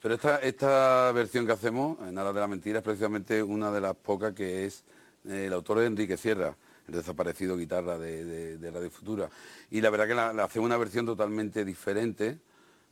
Pero 0.00 0.14
esta, 0.14 0.36
esta 0.38 1.12
versión 1.12 1.46
que 1.46 1.52
hacemos, 1.52 1.98
en 2.06 2.18
Alas 2.18 2.34
de 2.34 2.40
la 2.40 2.46
Mentira, 2.46 2.78
es 2.78 2.84
precisamente 2.84 3.42
una 3.42 3.70
de 3.70 3.80
las 3.80 3.94
pocas 3.94 4.32
que 4.34 4.66
es 4.66 4.84
eh, 5.28 5.46
el 5.46 5.52
autor 5.52 5.80
de 5.80 5.86
Enrique 5.86 6.16
Sierra 6.16 6.56
el 6.88 6.94
desaparecido 6.94 7.56
guitarra 7.56 7.98
de, 7.98 8.70
Radio 8.72 8.90
Futura. 8.90 9.28
Y 9.70 9.80
la 9.80 9.90
verdad 9.90 10.08
que 10.08 10.14
la, 10.14 10.44
hacemos 10.44 10.66
una 10.66 10.76
versión 10.76 11.06
totalmente 11.06 11.64
diferente 11.64 12.38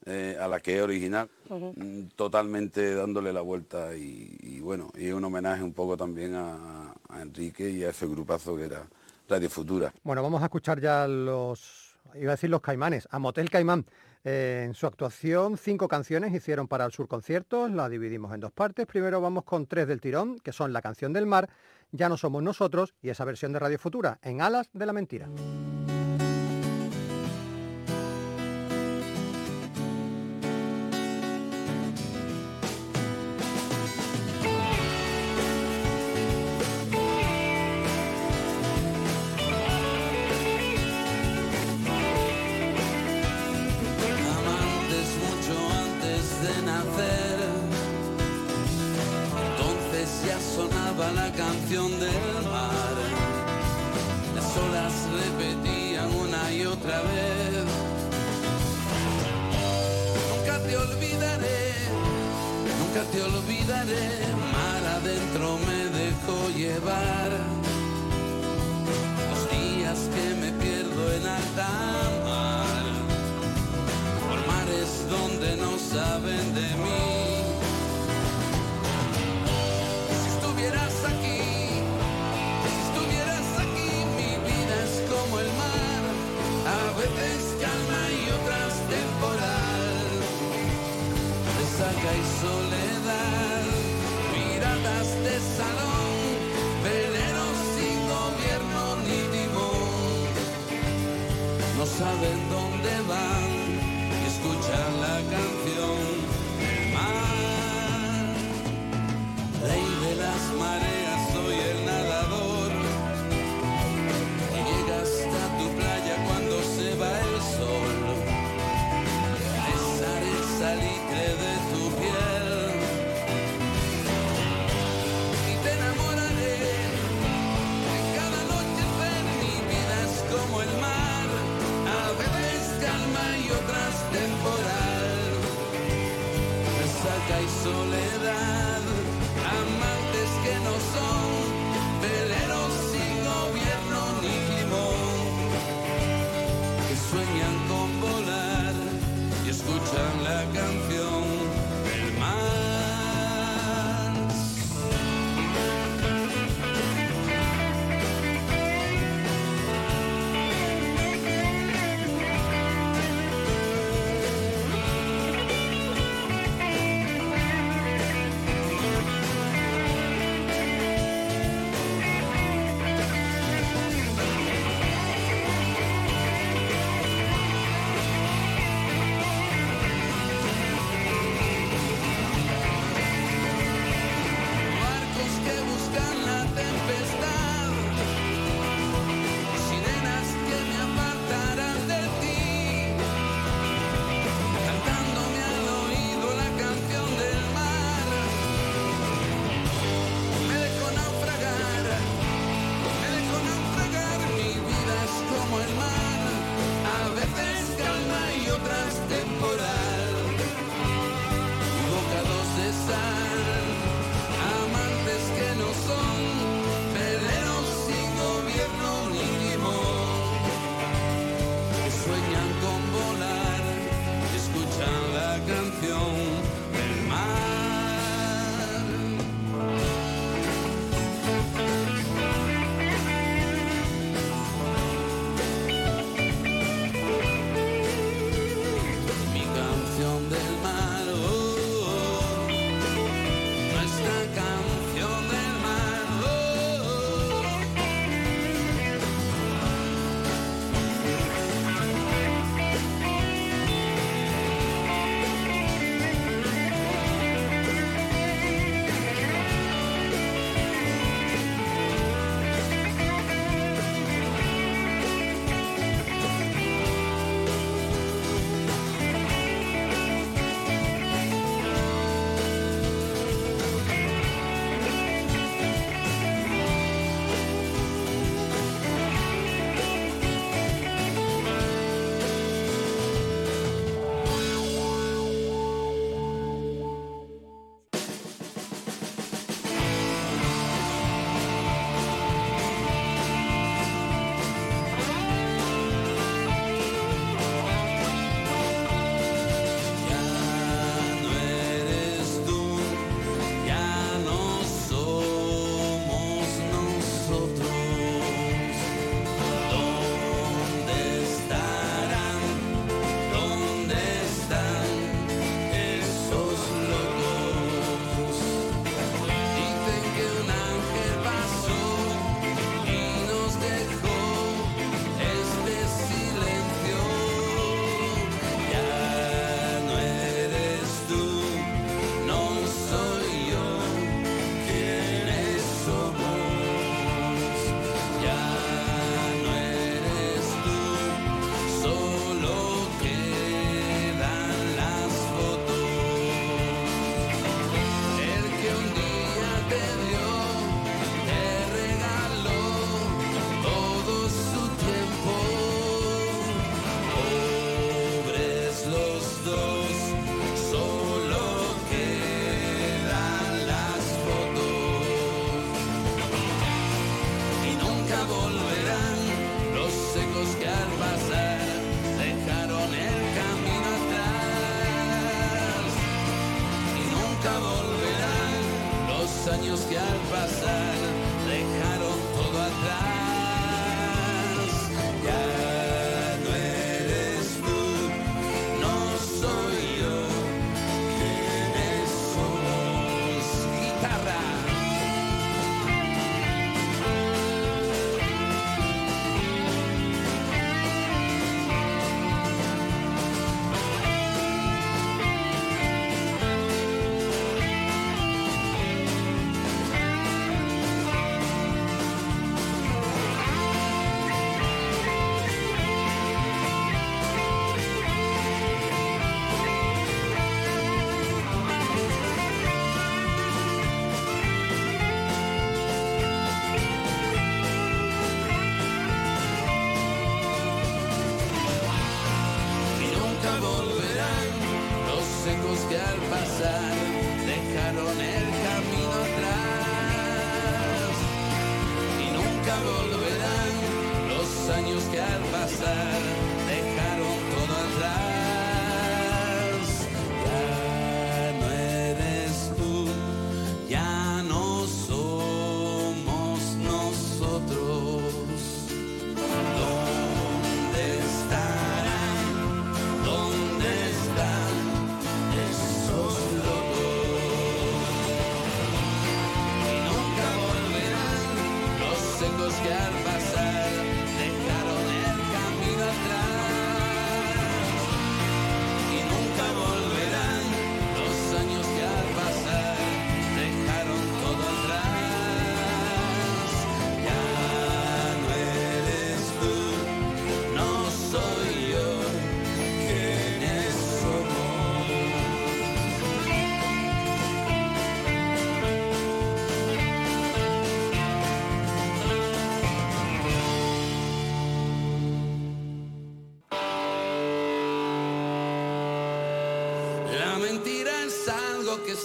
eh, 0.05 0.37
a 0.39 0.47
la 0.47 0.61
que 0.61 0.76
es 0.76 0.82
original, 0.82 1.28
mm, 1.49 2.09
totalmente 2.14 2.95
dándole 2.95 3.32
la 3.32 3.41
vuelta 3.41 3.97
y, 3.97 4.61
bueno, 4.61 4.93
y 4.97 5.11
un 5.11 5.24
homenaje 5.24 5.62
un 5.62 5.72
poco 5.72 5.97
también 5.97 6.34
a, 6.34 6.95
Enrique 7.20 7.70
y 7.70 7.82
a 7.82 7.91
ese 7.91 8.07
grupazo 8.07 8.57
que 8.57 8.64
era 8.64 8.87
Radio 9.28 9.50
Futura. 9.50 9.92
Bueno, 10.02 10.22
vamos 10.22 10.42
a 10.42 10.46
escuchar 10.46 10.80
ya 10.80 11.06
los, 11.06 11.96
iba 12.14 12.32
a 12.32 12.36
decir 12.36 12.50
los 12.50 12.60
caimanes, 12.60 13.08
a 13.10 13.18
Motel 13.18 13.50
Caimán. 13.50 13.86
Eh, 14.24 14.64
en 14.66 14.74
su 14.74 14.86
actuación, 14.86 15.56
cinco 15.56 15.86
canciones 15.86 16.34
hicieron 16.34 16.66
para 16.66 16.84
el 16.84 16.90
Sur 16.90 17.06
Conciertos, 17.06 17.70
la 17.70 17.88
dividimos 17.88 18.34
en 18.34 18.40
dos 18.40 18.50
partes. 18.50 18.84
Primero 18.86 19.20
vamos 19.20 19.44
con 19.44 19.66
tres 19.66 19.86
del 19.86 20.00
tirón, 20.00 20.40
que 20.40 20.52
son 20.52 20.72
La 20.72 20.82
canción 20.82 21.12
del 21.12 21.26
mar, 21.26 21.48
Ya 21.92 22.08
no 22.08 22.16
somos 22.16 22.42
nosotros 22.42 22.94
y 23.00 23.10
esa 23.10 23.24
versión 23.24 23.52
de 23.52 23.60
Radio 23.60 23.78
Futura, 23.78 24.18
En 24.22 24.40
alas 24.40 24.68
de 24.72 24.86
la 24.86 24.92
mentira. 24.92 25.28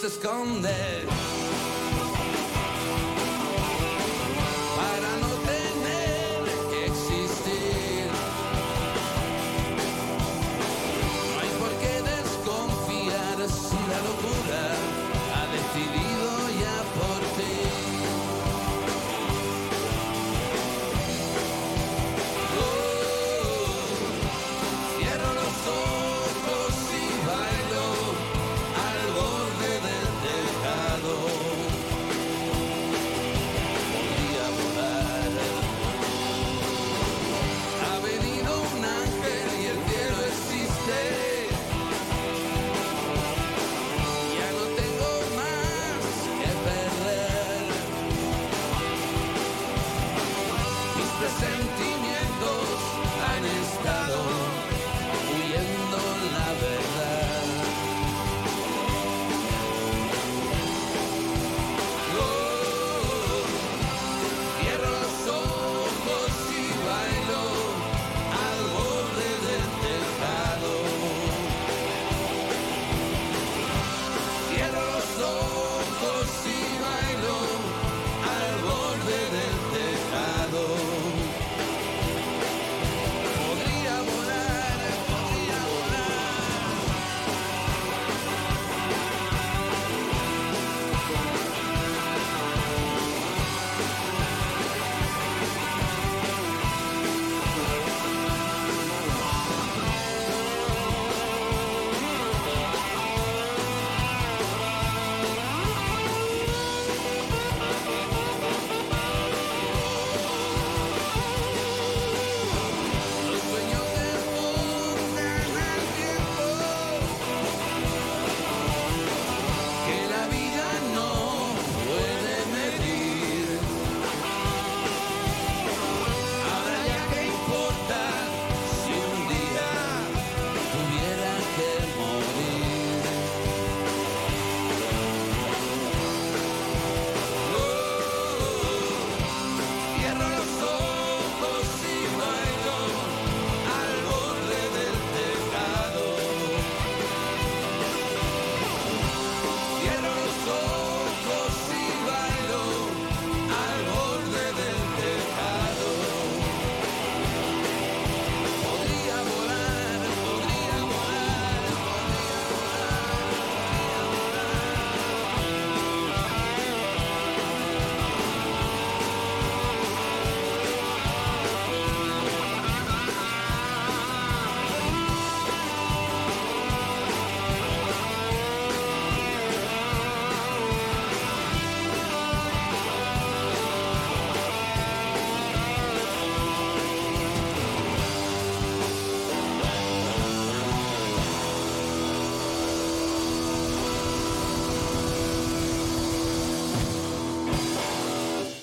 Algo 0.01 0.07
que 0.07 0.07
se 0.07 0.07
esconde. 0.07 0.90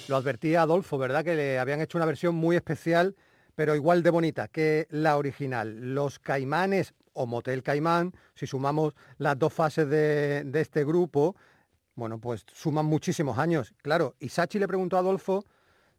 Lo 0.09 0.17
advertía 0.17 0.63
Adolfo, 0.63 0.97
¿verdad? 0.97 1.23
Que 1.23 1.35
le 1.35 1.59
habían 1.59 1.81
hecho 1.81 1.99
una 1.99 2.07
versión 2.07 2.35
muy 2.35 2.57
especial, 2.57 3.15
pero 3.55 3.75
igual 3.75 4.03
de 4.03 4.11
bonita 4.11 4.49
que 4.49 4.87
la 4.91 5.19
original. 5.19 5.95
Los 5.95 6.19
Caimanes 6.19 6.95
o 7.13 7.27
Motel 7.27 7.63
Caimán, 7.63 8.13
si 8.35 8.47
sumamos 8.47 8.95
las 9.19 9.39
dos 9.39 9.53
fases 9.53 9.89
de, 9.89 10.49
este 10.55 10.85
grupo, 10.85 11.37
bueno, 11.95 12.19
pues 12.19 12.47
suman 12.55 12.87
muchísimos 12.87 13.39
años. 13.39 13.75
Claro, 13.83 14.15
y 14.19 14.31
Sachi 14.31 14.59
le 14.59 14.69
preguntó 14.69 14.97
a 14.97 15.01
Adolfo 15.01 15.45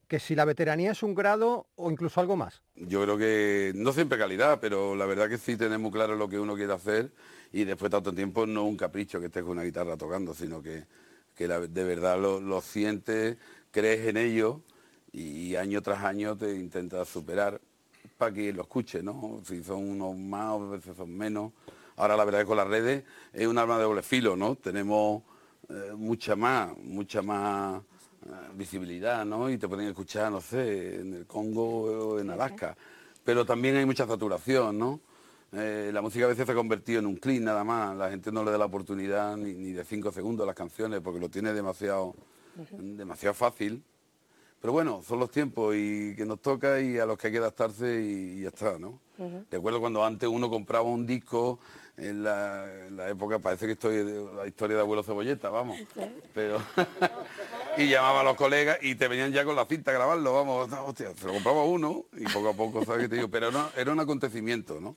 que 0.08 0.20
si 0.20 0.34
la 0.34 0.46
veteranía 0.46 0.92
es 0.92 1.04
un 1.04 1.14
grado 1.14 1.68
o 1.76 1.92
incluso 1.92 2.20
algo 2.20 2.36
más. 2.36 2.64
Yo 2.76 3.04
creo 3.04 3.18
que 3.18 3.74
no 3.76 3.92
siempre 3.92 4.18
calidad, 4.18 4.60
pero 4.60 4.96
la 4.96 5.06
verdad 5.06 5.30
que 5.30 5.38
sí 5.38 5.56
tenemos 5.56 5.92
claro 5.92 6.16
lo 6.16 6.28
que 6.28 6.40
uno 6.40 6.56
quiere 6.56 6.74
hacer 6.74 7.12
y 7.52 7.64
después 7.64 7.92
de 7.92 7.98
tanto 7.98 8.14
tiempo 8.14 8.48
no 8.48 8.64
un 8.64 8.76
capricho 8.76 9.20
que 9.20 9.28
estés 9.28 9.44
con 9.44 9.52
una 9.52 9.64
guitarra 9.64 9.98
tocando, 9.98 10.34
sino 10.34 10.64
que, 10.64 10.86
que 11.36 11.48
la- 11.48 11.60
de 11.60 11.84
verdad 11.84 12.20
lo, 12.20 12.40
lo 12.40 12.62
sientes, 12.62 13.38
crees 13.72 14.08
en 14.08 14.18
ello 14.18 14.62
y 15.12 15.56
año 15.56 15.82
tras 15.82 16.04
año 16.04 16.38
te 16.38 16.56
intentas 16.56 17.08
superar 17.08 17.60
para 18.18 18.34
que 18.34 18.54
lo 18.54 18.64
escuche, 18.64 19.02
¿no? 19.02 19.42
Si 19.46 19.64
son 19.64 19.90
unos 19.90 20.16
más 20.18 20.52
o 20.52 20.64
a 20.64 20.70
veces 20.72 20.96
son 20.96 21.16
menos. 21.18 21.54
Ahora 21.96 22.16
la 22.16 22.26
verdad 22.26 22.42
es 22.42 22.46
que 22.46 22.50
con 22.50 22.58
las 22.58 22.68
redes 22.68 23.04
es 23.34 23.48
un 23.48 23.58
arma 23.58 23.78
de 23.78 23.84
doble 23.84 24.02
filo, 24.02 24.36
¿no? 24.36 24.56
Tenemos 24.56 25.24
eh, 25.70 25.94
mucha 25.96 26.36
más, 26.36 26.78
mucha 26.78 27.22
más 27.22 27.82
eh, 28.26 28.30
visibilidad, 28.56 29.26
¿no? 29.26 29.50
Y 29.50 29.58
te 29.58 29.68
pueden 29.68 29.88
escuchar, 29.88 30.32
no 30.32 30.42
sé, 30.42 31.02
en 31.02 31.14
el 31.14 31.26
Congo 31.26 31.84
o 31.84 32.20
en 32.20 32.30
Alaska. 32.30 32.76
Pero 33.24 33.46
también 33.46 33.76
hay 33.78 33.86
mucha 33.86 34.08
saturación, 34.08 34.78
¿no? 34.78 35.00
Eh, 35.52 35.90
la 35.94 36.02
música 36.02 36.26
a 36.26 36.28
veces 36.28 36.46
se 36.46 36.52
ha 36.52 36.56
convertido 36.56 37.00
en 37.00 37.06
un 37.06 37.16
clic 37.16 37.42
nada 37.42 37.64
más. 37.64 37.96
La 37.96 38.10
gente 38.10 38.32
no 38.32 38.44
le 38.44 38.52
da 38.52 38.58
la 38.58 38.66
oportunidad 38.66 39.36
ni, 39.38 39.54
ni 39.54 39.72
de 39.72 39.84
cinco 39.84 40.12
segundos 40.12 40.44
a 40.44 40.48
las 40.48 40.56
canciones 40.56 41.02
porque 41.02 41.20
lo 41.20 41.30
tiene 41.30 41.54
demasiado, 41.54 42.16
demasiado 42.72 43.34
fácil. 43.34 43.84
Pero 44.62 44.74
bueno, 44.74 45.02
son 45.02 45.20
los 45.20 45.32
tiempos 45.32 45.74
y 45.76 46.16
que 46.16 46.26
nos 46.26 46.42
toca 46.42 46.82
y 46.82 46.98
a 46.98 47.06
los 47.06 47.18
que 47.18 47.28
hay 47.28 47.34
que 47.34 47.40
adaptarse 47.40 48.02
y, 48.02 48.40
y 48.40 48.42
ya 48.42 48.50
está, 48.50 48.78
¿no? 48.78 49.00
Recuerdo 49.52 49.80
cuando 49.80 50.04
antes 50.04 50.30
uno 50.30 50.50
compraba 50.50 50.88
un 50.88 51.06
disco 51.06 51.60
en 51.98 52.24
la, 52.24 52.88
en 52.88 52.96
la 52.96 53.10
época, 53.10 53.40
parece 53.40 53.66
que 53.66 53.74
estoy 53.74 53.98
de 53.98 54.34
la 54.34 54.48
historia 54.48 54.78
de 54.78 54.82
abuelo 54.82 55.04
cebolleta, 55.04 55.50
vamos. 55.50 55.78
Pero 56.34 56.62
y 57.78 57.88
llamaba 57.88 58.22
a 58.22 58.24
los 58.24 58.36
colegas 58.36 58.80
y 58.82 58.96
te 58.96 59.08
venían 59.08 59.32
ya 59.32 59.44
con 59.44 59.56
la 59.56 59.66
cinta 59.66 59.92
a 59.92 59.94
grabarlo, 59.94 60.34
vamos, 60.34 60.70
no, 60.70 60.86
hostia, 60.86 61.14
se 61.16 61.28
lo 61.28 61.34
compraba 61.34 61.64
uno 61.64 62.06
y 62.18 62.24
poco 62.26 62.50
a 62.50 62.54
poco, 62.54 62.86
¿sabes 62.86 63.04
qué 63.04 63.10
te 63.10 63.16
digo? 63.16 63.30
Pero 63.30 63.52
no, 63.52 63.70
era 63.78 63.92
un 63.92 64.00
acontecimiento, 64.00 64.80
¿no? 64.80 64.96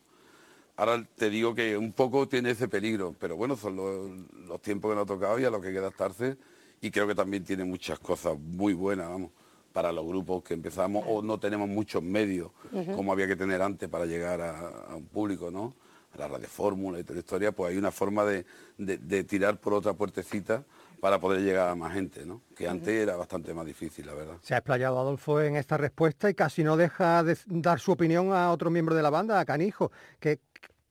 Ahora 0.76 1.04
te 1.16 1.28
digo 1.28 1.54
que 1.54 1.76
un 1.76 1.92
poco 1.92 2.28
tiene 2.28 2.50
ese 2.50 2.66
peligro, 2.66 3.14
pero 3.18 3.36
bueno, 3.36 3.56
son 3.56 3.76
los, 3.76 4.10
los 4.48 4.62
tiempos 4.62 4.90
que 4.90 4.94
nos 4.94 5.04
ha 5.04 5.06
tocado 5.06 5.38
y 5.38 5.44
a 5.44 5.50
los 5.50 5.60
que 5.60 5.68
hay 5.68 5.74
que 5.74 5.80
adaptarse 5.80 6.36
y 6.82 6.90
creo 6.90 7.06
que 7.06 7.14
también 7.14 7.44
tiene 7.44 7.64
muchas 7.64 7.98
cosas 7.98 8.38
muy 8.38 8.74
buenas, 8.74 9.08
vamos, 9.08 9.30
para 9.72 9.90
los 9.92 10.04
grupos 10.06 10.42
que 10.42 10.52
empezamos 10.52 11.02
o 11.08 11.22
no 11.22 11.38
tenemos 11.40 11.66
muchos 11.68 12.02
medios 12.02 12.50
como 12.94 13.12
había 13.12 13.26
que 13.26 13.36
tener 13.36 13.62
antes 13.62 13.88
para 13.88 14.04
llegar 14.04 14.40
a, 14.42 14.68
a 14.90 14.96
un 14.96 15.06
público, 15.06 15.50
¿no? 15.50 15.74
A 16.14 16.18
la 16.18 16.28
radio 16.28 16.46
fórmula 16.48 16.98
y 17.00 17.04
toda 17.04 17.14
la 17.14 17.20
historia, 17.20 17.52
pues 17.52 17.70
hay 17.72 17.78
una 17.78 17.90
forma 17.90 18.24
de, 18.26 18.44
de- 18.76 18.98
de 18.98 19.24
tirar 19.24 19.58
por 19.58 19.72
otra 19.72 19.94
puertecita 19.94 20.62
para 21.00 21.18
poder 21.18 21.40
llegar 21.40 21.68
a 21.70 21.74
más 21.74 21.94
gente, 21.94 22.26
¿no? 22.26 22.42
Que 22.54 22.68
antes 22.68 22.88
era 22.94 23.16
bastante 23.16 23.54
más 23.54 23.64
difícil, 23.64 24.04
la 24.06 24.14
verdad. 24.14 24.34
Se 24.42 24.54
ha 24.54 24.58
explayado 24.58 24.98
Adolfo 24.98 25.40
en 25.40 25.56
esta 25.56 25.76
respuesta 25.78 26.28
y 26.28 26.34
casi 26.34 26.62
no 26.64 26.76
deja 26.76 27.22
de 27.24 27.36
dar 27.46 27.80
su 27.80 27.92
opinión 27.92 28.32
a 28.32 28.52
otro 28.52 28.70
miembro 28.70 28.94
de 28.94 29.02
la 29.02 29.10
banda, 29.10 29.40
a 29.40 29.44
Canijo, 29.46 29.90
que 30.20 30.38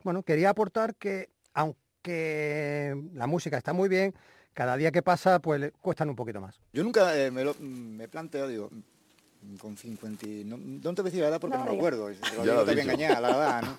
bueno, 0.04 0.24
quería 0.24 0.50
aportar 0.50 0.96
que 0.96 1.30
aunque 1.54 2.96
la 3.14 3.28
música 3.28 3.58
está 3.58 3.74
muy 3.74 3.90
bien, 3.90 4.14
cada 4.54 4.76
día 4.78 4.92
que 4.92 5.02
pasa 5.02 5.40
pues 5.40 5.60
le 5.60 5.72
cuestan 5.72 6.10
un 6.10 6.16
poquito 6.16 6.42
más. 6.42 6.60
Yo 6.74 6.84
nunca 6.84 7.18
eh, 7.18 7.32
me, 7.32 7.44
lo, 7.44 7.56
me 7.60 8.08
planteo, 8.08 8.48
digo, 8.48 8.70
mm, 8.72 9.56
con 9.58 9.78
50 9.78 10.26
y... 10.26 10.44
No, 10.44 10.58
no 10.58 10.94
te 10.94 11.02
voy 11.02 11.10
a 11.10 11.12
decir 11.12 11.22
la 11.22 11.30
edad 11.30 11.40
porque 11.40 11.58
no, 11.58 11.66
No, 11.66 11.72
me 11.72 11.78
acuerdo. 11.78 12.08
Te 12.08 12.14
lo 12.36 12.38
Ya 12.38 12.42
digo, 12.44 12.56
lo 12.56 12.66
te 12.66 12.72
voy 12.72 12.80
a 12.80 12.84
engañar, 12.84 13.22
la 13.22 13.28
verdad, 13.38 13.62
¿no? 13.64 13.72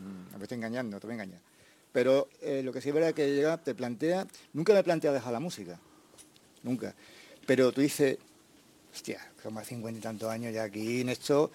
Mm, 0.00 0.36
Me 0.36 0.42
estoy 0.42 0.56
engañando, 0.56 1.00
te 1.00 1.06
voy 1.06 1.12
a 1.12 1.22
engañar. 1.22 1.40
Pero 1.92 2.28
eh, 2.42 2.62
lo 2.62 2.72
que 2.72 2.80
sí 2.80 2.88
es 2.88 2.94
verdad 2.94 3.14
que 3.14 3.34
llega, 3.34 3.56
te 3.58 3.74
plantea... 3.74 4.26
Nunca 4.52 4.74
me 4.74 4.82
plantea 4.82 5.12
dejar 5.12 5.32
la 5.32 5.40
música. 5.40 5.78
Nunca. 6.62 6.94
Pero 7.46 7.72
tú 7.72 7.80
dices, 7.80 8.18
hostia, 8.92 9.20
como 9.42 9.60
a 9.60 9.64
50 9.64 9.98
y 9.98 10.02
tantos 10.02 10.28
años 10.30 10.52
ya 10.52 10.64
aquí 10.64 11.00
en 11.00 11.08
esto... 11.08 11.50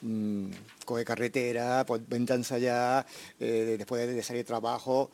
mm, 0.00 0.46
coge 0.84 1.04
carretera, 1.04 1.84
pues 1.86 2.00
vente 2.08 2.32
a 2.32 2.36
ensayar, 2.36 3.06
eh, 3.38 3.76
después 3.78 4.06
de 4.06 4.22
salir 4.22 4.40
de 4.40 4.46
trabajo... 4.46 5.10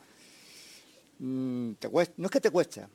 mm, 1.21 1.73
te 1.75 1.89
cuesta, 1.89 2.15
no 2.17 2.27
es 2.27 2.31
que 2.31 2.41
te 2.41 2.51
cuesta, 2.51 2.89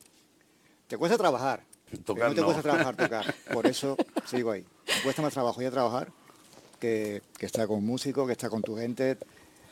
te 0.86 0.96
cuesta 0.96 1.16
trabajar. 1.16 1.62
Tocar 2.04 2.28
no 2.30 2.34
te 2.34 2.40
no. 2.40 2.46
cuesta 2.46 2.62
trabajar, 2.62 2.96
tocar. 3.04 3.34
Por 3.52 3.66
eso 3.66 3.96
sigo 4.26 4.50
ahí. 4.50 4.64
Me 4.88 5.02
cuesta 5.02 5.22
más 5.22 5.32
trabajo 5.32 5.60
ir 5.62 5.68
a 5.68 5.70
trabajar 5.70 6.08
que, 6.80 7.22
que 7.38 7.46
estar 7.46 7.66
con 7.66 7.84
músicos, 7.84 8.26
que 8.26 8.32
estar 8.32 8.50
con 8.50 8.62
tu 8.62 8.76
gente. 8.76 9.16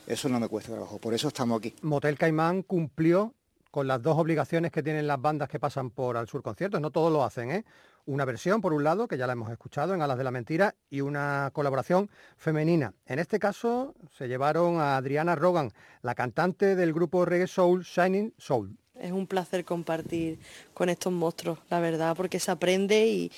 Eso 0.06 0.28
no 0.28 0.38
me 0.38 0.48
cuesta 0.48 0.72
trabajo. 0.72 0.98
Por 0.98 1.12
eso 1.14 1.28
estamos 1.28 1.58
aquí. 1.58 1.74
Motel 1.82 2.16
Caimán 2.16 2.62
cumplió 2.62 3.34
con 3.74 3.88
las 3.88 4.00
dos 4.00 4.16
obligaciones 4.16 4.70
que 4.70 4.84
tienen 4.84 5.08
las 5.08 5.20
bandas 5.20 5.48
que 5.48 5.58
pasan 5.58 5.90
por 5.90 6.16
Al 6.16 6.28
Sur 6.28 6.44
Conciertos. 6.44 6.80
No 6.80 6.92
todos 6.92 7.12
lo 7.12 7.24
hacen, 7.24 7.50
¿eh? 7.50 7.64
Una 8.06 8.24
versión, 8.24 8.60
por 8.60 8.72
un 8.72 8.84
lado, 8.84 9.08
que 9.08 9.18
ya 9.18 9.26
la 9.26 9.32
hemos 9.32 9.50
escuchado 9.50 9.94
en 9.94 10.00
Alas 10.00 10.16
de 10.16 10.22
la 10.22 10.30
Mentira, 10.30 10.76
y 10.90 11.00
una 11.00 11.50
colaboración 11.52 12.08
femenina. 12.36 12.94
En 13.04 13.18
este 13.18 13.40
caso 13.40 13.96
se 14.16 14.28
llevaron 14.28 14.78
a 14.78 14.96
Adriana 14.96 15.34
Rogan, 15.34 15.72
la 16.02 16.14
cantante 16.14 16.76
del 16.76 16.92
grupo 16.92 17.24
reggae 17.24 17.48
soul 17.48 17.82
Shining 17.82 18.32
Soul. 18.38 18.76
Es 18.94 19.10
un 19.10 19.26
placer 19.26 19.64
compartir 19.64 20.38
con 20.72 20.88
estos 20.88 21.12
monstruos, 21.12 21.58
la 21.68 21.80
verdad, 21.80 22.14
porque 22.16 22.38
se 22.38 22.52
aprende 22.52 23.08
y, 23.08 23.32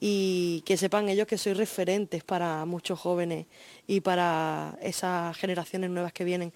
y 0.00 0.62
que 0.62 0.78
sepan 0.78 1.10
ellos 1.10 1.26
que 1.26 1.36
soy 1.36 1.52
referentes 1.52 2.24
para 2.24 2.64
muchos 2.64 2.98
jóvenes 2.98 3.44
y 3.86 4.00
para 4.00 4.78
esas 4.80 5.36
generaciones 5.36 5.90
nuevas 5.90 6.14
que 6.14 6.24
vienen. 6.24 6.54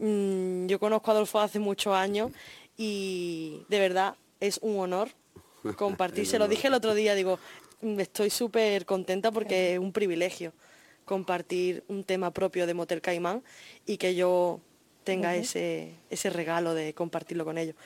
Mm, 0.00 0.66
yo 0.66 0.78
conozco 0.78 1.10
a 1.10 1.14
Adolfo 1.14 1.40
hace 1.40 1.58
muchos 1.58 1.94
años 1.94 2.32
y 2.76 3.64
de 3.68 3.78
verdad 3.78 4.16
es 4.40 4.58
un 4.62 4.78
honor 4.78 5.08
compartir. 5.76 6.26
Se 6.26 6.38
lo 6.38 6.48
dije 6.48 6.68
el 6.68 6.74
otro 6.74 6.94
día, 6.94 7.14
digo, 7.14 7.38
mm, 7.80 8.00
estoy 8.00 8.30
súper 8.30 8.86
contenta 8.86 9.30
porque 9.30 9.74
es 9.74 9.78
un 9.78 9.92
privilegio 9.92 10.52
compartir 11.04 11.84
un 11.88 12.02
tema 12.04 12.30
propio 12.30 12.66
de 12.66 12.74
Motel 12.74 13.02
Caimán 13.02 13.42
y 13.84 13.98
que 13.98 14.14
yo 14.14 14.60
tenga 15.04 15.36
ese, 15.36 15.94
ese 16.08 16.30
regalo 16.30 16.74
de 16.74 16.94
compartirlo 16.94 17.44
con 17.44 17.58
ellos. 17.58 17.76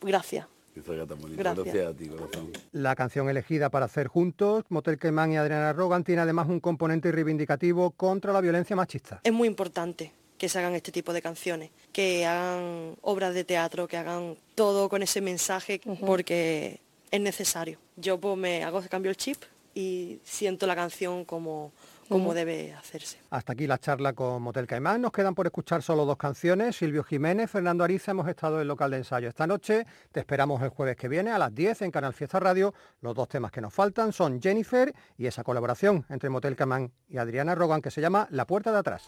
Gracias. 0.00 0.46
Gracias. 0.74 1.36
Gracias 1.36 1.86
a 1.86 1.94
ti, 1.94 2.08
corazón. 2.08 2.50
La 2.72 2.94
canción 2.94 3.28
elegida 3.28 3.68
para 3.68 3.86
hacer 3.86 4.06
juntos, 4.06 4.64
Motel 4.70 4.98
Caimán 4.98 5.32
y 5.32 5.36
Adriana 5.36 5.72
Rogan, 5.72 6.02
tiene 6.02 6.22
además 6.22 6.48
un 6.48 6.60
componente 6.60 7.12
reivindicativo 7.12 7.90
contra 7.90 8.32
la 8.32 8.40
violencia 8.40 8.74
machista. 8.74 9.20
Es 9.22 9.32
muy 9.32 9.48
importante 9.48 10.12
que 10.42 10.48
se 10.48 10.58
hagan 10.58 10.74
este 10.74 10.90
tipo 10.90 11.12
de 11.12 11.22
canciones, 11.22 11.70
que 11.92 12.26
hagan 12.26 12.96
obras 13.02 13.32
de 13.32 13.44
teatro, 13.44 13.86
que 13.86 13.96
hagan 13.96 14.36
todo 14.56 14.88
con 14.88 15.00
ese 15.00 15.20
mensaje, 15.20 15.80
porque 16.04 16.80
es 17.12 17.20
necesario. 17.20 17.78
Yo 17.94 18.18
pues 18.18 18.36
me 18.36 18.64
hago 18.64 18.82
cambio 18.90 19.10
el 19.10 19.16
chip 19.16 19.40
y 19.72 20.18
siento 20.24 20.66
la 20.66 20.74
canción 20.74 21.24
como, 21.24 21.70
como 22.08 22.34
debe 22.34 22.72
hacerse. 22.72 23.18
Hasta 23.30 23.52
aquí 23.52 23.68
la 23.68 23.78
charla 23.78 24.14
con 24.14 24.42
Motel 24.42 24.66
Caimán. 24.66 25.00
Nos 25.00 25.12
quedan 25.12 25.36
por 25.36 25.46
escuchar 25.46 25.80
solo 25.80 26.04
dos 26.04 26.16
canciones. 26.16 26.74
Silvio 26.74 27.04
Jiménez, 27.04 27.48
Fernando 27.48 27.84
Ariza, 27.84 28.10
hemos 28.10 28.26
estado 28.26 28.56
en 28.56 28.62
el 28.62 28.66
local 28.66 28.90
de 28.90 28.96
ensayo 28.96 29.28
esta 29.28 29.46
noche. 29.46 29.86
Te 30.10 30.18
esperamos 30.18 30.60
el 30.60 30.70
jueves 30.70 30.96
que 30.96 31.06
viene 31.06 31.30
a 31.30 31.38
las 31.38 31.54
10 31.54 31.82
en 31.82 31.92
Canal 31.92 32.14
Fiesta 32.14 32.40
Radio. 32.40 32.74
Los 33.00 33.14
dos 33.14 33.28
temas 33.28 33.52
que 33.52 33.60
nos 33.60 33.72
faltan 33.72 34.12
son 34.12 34.42
Jennifer 34.42 34.92
y 35.16 35.26
esa 35.26 35.44
colaboración 35.44 36.04
entre 36.08 36.30
Motel 36.30 36.56
Caimán 36.56 36.90
y 37.08 37.18
Adriana 37.18 37.54
Rogan 37.54 37.80
que 37.80 37.92
se 37.92 38.00
llama 38.00 38.26
La 38.32 38.44
Puerta 38.44 38.72
de 38.72 38.78
Atrás. 38.78 39.04